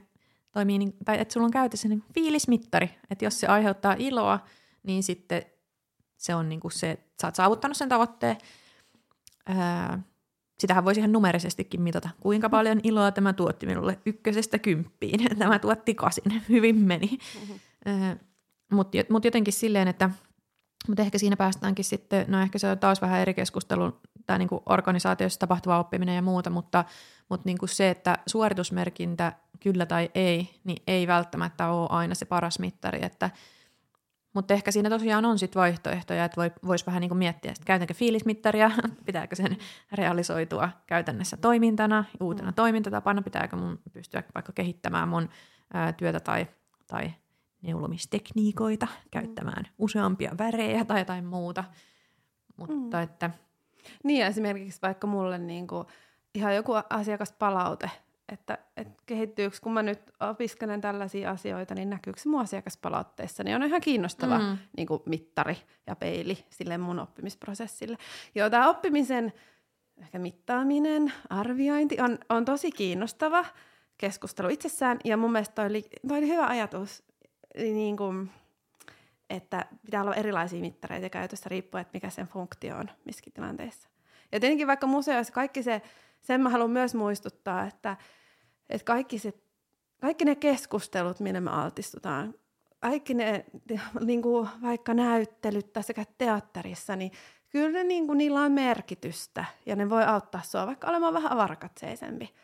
[0.53, 4.41] toimii, niin, tai että sulla on käytössä niin fiilismittari, että jos se aiheuttaa iloa,
[4.83, 5.43] niin sitten
[6.16, 8.37] se on niin kuin se, että sä oot saavuttanut sen tavoitteen,
[9.47, 10.03] ää,
[10.61, 15.21] sitähän voisi ihan numerisestikin mitata, kuinka paljon iloa tämä tuotti minulle ykkösestä kymppiin.
[15.39, 17.07] Tämä tuotti kasin, hyvin meni.
[17.07, 17.61] Mm-hmm.
[18.72, 20.11] Mutta mut jotenkin silleen, että
[20.89, 24.62] mutta ehkä siinä päästäänkin sitten, no ehkä se on taas vähän eri keskustelu, tämä niinku
[24.66, 26.85] organisaatiossa tapahtuva oppiminen ja muuta, mutta,
[27.28, 32.59] mutta niinku se, että suoritusmerkintä kyllä tai ei, niin ei välttämättä ole aina se paras
[32.59, 33.31] mittari, että
[34.35, 37.95] mutta ehkä siinä tosiaan on sitten vaihtoehtoja, että voi, voisi vähän niin miettiä, että käytänkö
[37.95, 38.70] fiilismittaria,
[39.07, 39.57] pitääkö sen
[39.93, 42.55] realisoitua käytännössä toimintana, uutena mm.
[42.55, 45.28] toimintatapana, pitääkö mun pystyä vaikka kehittämään mun
[45.74, 46.47] ää, työtä tai,
[46.87, 47.11] tai
[47.63, 49.75] neulomistekniikoita, käyttämään mm.
[49.79, 51.65] useampia värejä tai jotain muuta.
[52.57, 53.03] Mutta mm.
[53.03, 53.31] että...
[54.05, 55.87] Niin esimerkiksi vaikka mulle niin kuin
[56.35, 57.91] ihan joku asiakaspalaute,
[58.33, 63.57] että, että kehittyykö, kun mä nyt opiskelen tällaisia asioita, niin näkyykö se mun asiakaspalautteessa, niin
[63.57, 64.59] on ihan kiinnostava mm.
[64.77, 65.57] niin kuin mittari
[65.87, 67.97] ja peili sille mun oppimisprosessille.
[68.35, 69.33] Joo, tämä oppimisen
[69.99, 73.45] ehkä mittaaminen, arviointi on, on tosi kiinnostava
[73.99, 77.03] keskustelu itsessään, ja mun mielestä toi oli, toi oli hyvä ajatus,
[77.57, 78.30] niin kuin,
[79.30, 83.88] että pitää olla erilaisia mittareita käytössä riippuen, että mikä sen funktio on missäkin tilanteissa.
[84.32, 85.82] Ja tietenkin vaikka museoissa kaikki se,
[86.20, 87.96] sen mä haluan myös muistuttaa, että,
[88.68, 89.32] että kaikki, se,
[90.01, 92.34] kaikki ne keskustelut, minne me altistutaan,
[92.80, 93.44] kaikki ne
[94.01, 97.12] niin kuin vaikka näyttelyt tai sekä teatterissa, niin
[97.48, 101.32] kyllä ne, niin kuin, niillä on merkitystä ja ne voi auttaa sua vaikka olemaan vähän
[101.32, 102.34] avarakatseisempi.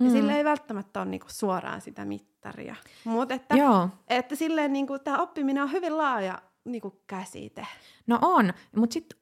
[0.00, 0.12] Ja mm.
[0.12, 2.04] sille ei välttämättä ole niinku suoraan sitä
[2.46, 2.76] mittaria.
[3.04, 3.54] Mutta että,
[4.08, 7.66] että silleen niinku, tämä oppiminen on hyvin laaja niinku käsite.
[8.06, 9.18] No on, mutta sitten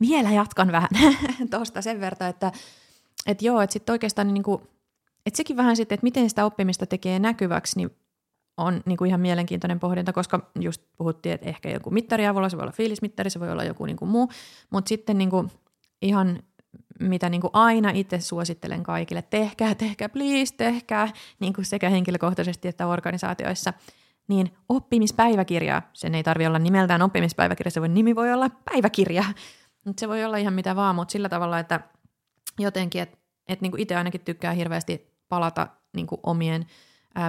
[0.00, 0.88] vielä jatkan vähän
[1.50, 2.52] tuosta sen verran, että
[3.26, 4.62] et joo, että sitten oikeastaan niinku,
[5.26, 7.90] et sekin vähän sitten, että miten sitä oppimista tekee näkyväksi, niin
[8.56, 12.62] on niinku ihan mielenkiintoinen pohdinta, koska just puhuttiin, että ehkä joku mittari avulla, se voi
[12.62, 14.30] olla fiilismittari, se voi olla joku niinku muu,
[14.70, 15.46] mutta sitten niinku
[16.02, 16.42] ihan
[17.00, 21.08] mitä niin kuin aina itse suosittelen kaikille, tehkää, tehkää, please, tehkää,
[21.40, 23.72] niin kuin sekä henkilökohtaisesti että organisaatioissa,
[24.28, 29.24] niin oppimispäiväkirja, sen ei tarvi olla nimeltään oppimispäiväkirja, se voi, nimi voi olla päiväkirja,
[29.84, 31.80] mutta se voi olla ihan mitä vaan, mutta sillä tavalla, että
[32.58, 33.18] jotenkin, että
[33.48, 36.66] et niin itse ainakin tykkää hirveästi palata niin kuin omien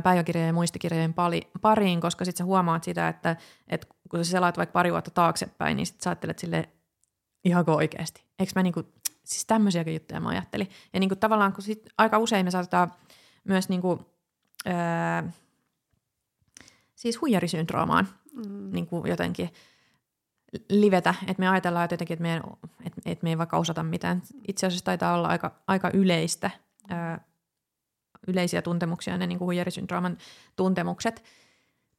[0.03, 1.15] päiväkirjojen ja muistikirjojen
[1.61, 3.35] pariin, koska sitten sä huomaat sitä, että,
[3.67, 6.69] että kun sä selaat vaikka pari vuotta taaksepäin, niin sitten sä ajattelet sille
[7.45, 8.23] ihanko oikeasti.
[8.39, 8.83] Eikö mä niinku
[9.29, 10.69] Siis tämmöisiäkin juttuja mä ajattelin.
[10.93, 12.91] Ja niin kuin tavallaan, kun sit aika usein me saatetaan
[13.43, 13.99] myös niin kuin,
[14.67, 15.29] öö,
[16.95, 18.71] siis huijarisyndroomaan mm.
[18.71, 19.49] niin kuin jotenkin
[20.69, 22.39] livetä, että me ajatellaan että jotenkin, että me, ei,
[22.85, 24.21] että, että me ei vaikka osata mitään.
[24.47, 26.51] Itse asiassa taitaa olla aika, aika yleistä,
[26.91, 27.17] öö,
[28.27, 30.17] yleisiä tuntemuksia ne niin kuin huijarisyndrooman
[30.55, 31.23] tuntemukset–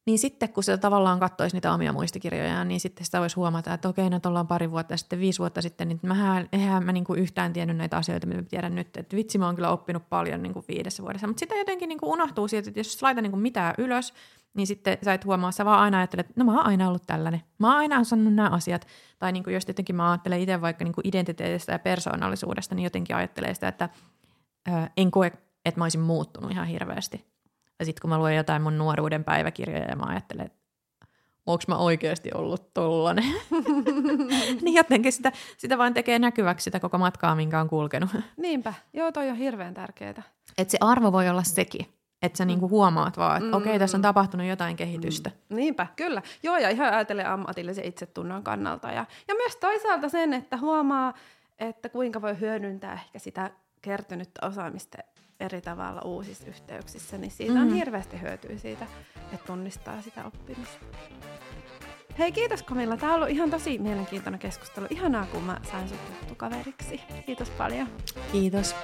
[0.05, 3.89] niin sitten kun se tavallaan katsoisi niitä omia muistikirjoja, niin sitten sitä voisi huomata, että
[3.89, 7.53] okei, nyt ollaan pari vuotta sitten, viisi vuotta sitten, niin mähän, eihän mä niinku yhtään
[7.53, 8.97] tiennyt näitä asioita, mitä mä tiedän nyt.
[8.97, 11.27] Että vitsi, mä oon kyllä oppinut paljon niinku viidessä vuodessa.
[11.27, 14.13] Mutta sitten jotenkin niinku unohtuu siitä, että jos laita niinku mitään ylös,
[14.53, 17.07] niin sitten sä et huomaa, sä vaan aina ajattelet, että no mä oon aina ollut
[17.07, 17.41] tällainen.
[17.59, 18.87] Mä oon aina osannut nämä asiat.
[19.19, 23.53] Tai niinku jos jotenkin mä ajattelen itse vaikka niinku identiteetistä ja persoonallisuudesta, niin jotenkin ajattelee
[23.53, 23.89] sitä, että
[24.67, 25.31] ö, en koe,
[25.65, 27.30] että mä olisin muuttunut ihan hirveästi.
[27.81, 30.59] Ja sitten kun mä luen jotain mun nuoruuden päiväkirjoja ja mä ajattelen, että
[31.45, 33.23] onko mä oikeasti ollut tollanen.
[34.61, 38.09] niin jotenkin sitä, sitä vaan tekee näkyväksi sitä koko matkaa, minkä on kulkenut.
[38.37, 38.73] Niinpä.
[38.93, 40.23] Joo, toi on hirveän tärkeää.
[40.57, 41.85] Että se arvo voi olla sekin.
[42.21, 43.53] Että sä niinku huomaat vaan, että mm.
[43.53, 45.29] okei, okay, tässä on tapahtunut jotain kehitystä.
[45.29, 45.55] Mm.
[45.55, 46.21] Niinpä, kyllä.
[46.43, 48.87] Joo, ja ihan ajatellen ammatillisen itsetunnon kannalta.
[48.87, 51.13] Ja, ja myös toisaalta sen, että huomaa,
[51.59, 53.51] että kuinka voi hyödyntää ehkä sitä
[53.81, 54.97] kertynyttä osaamista
[55.41, 57.73] eri tavalla uusissa yhteyksissä, niin siitä on mm.
[57.73, 58.85] hirveästi hyötyä siitä,
[59.33, 60.85] että tunnistaa sitä oppimista.
[62.19, 62.97] Hei, kiitos Kamilla.
[62.97, 64.87] Tämä on ollut ihan tosi mielenkiintoinen keskustelu.
[64.89, 67.01] Ihanaa, kun mä sain sut tuttu kaveriksi.
[67.25, 67.87] Kiitos paljon.
[68.31, 68.75] Kiitos.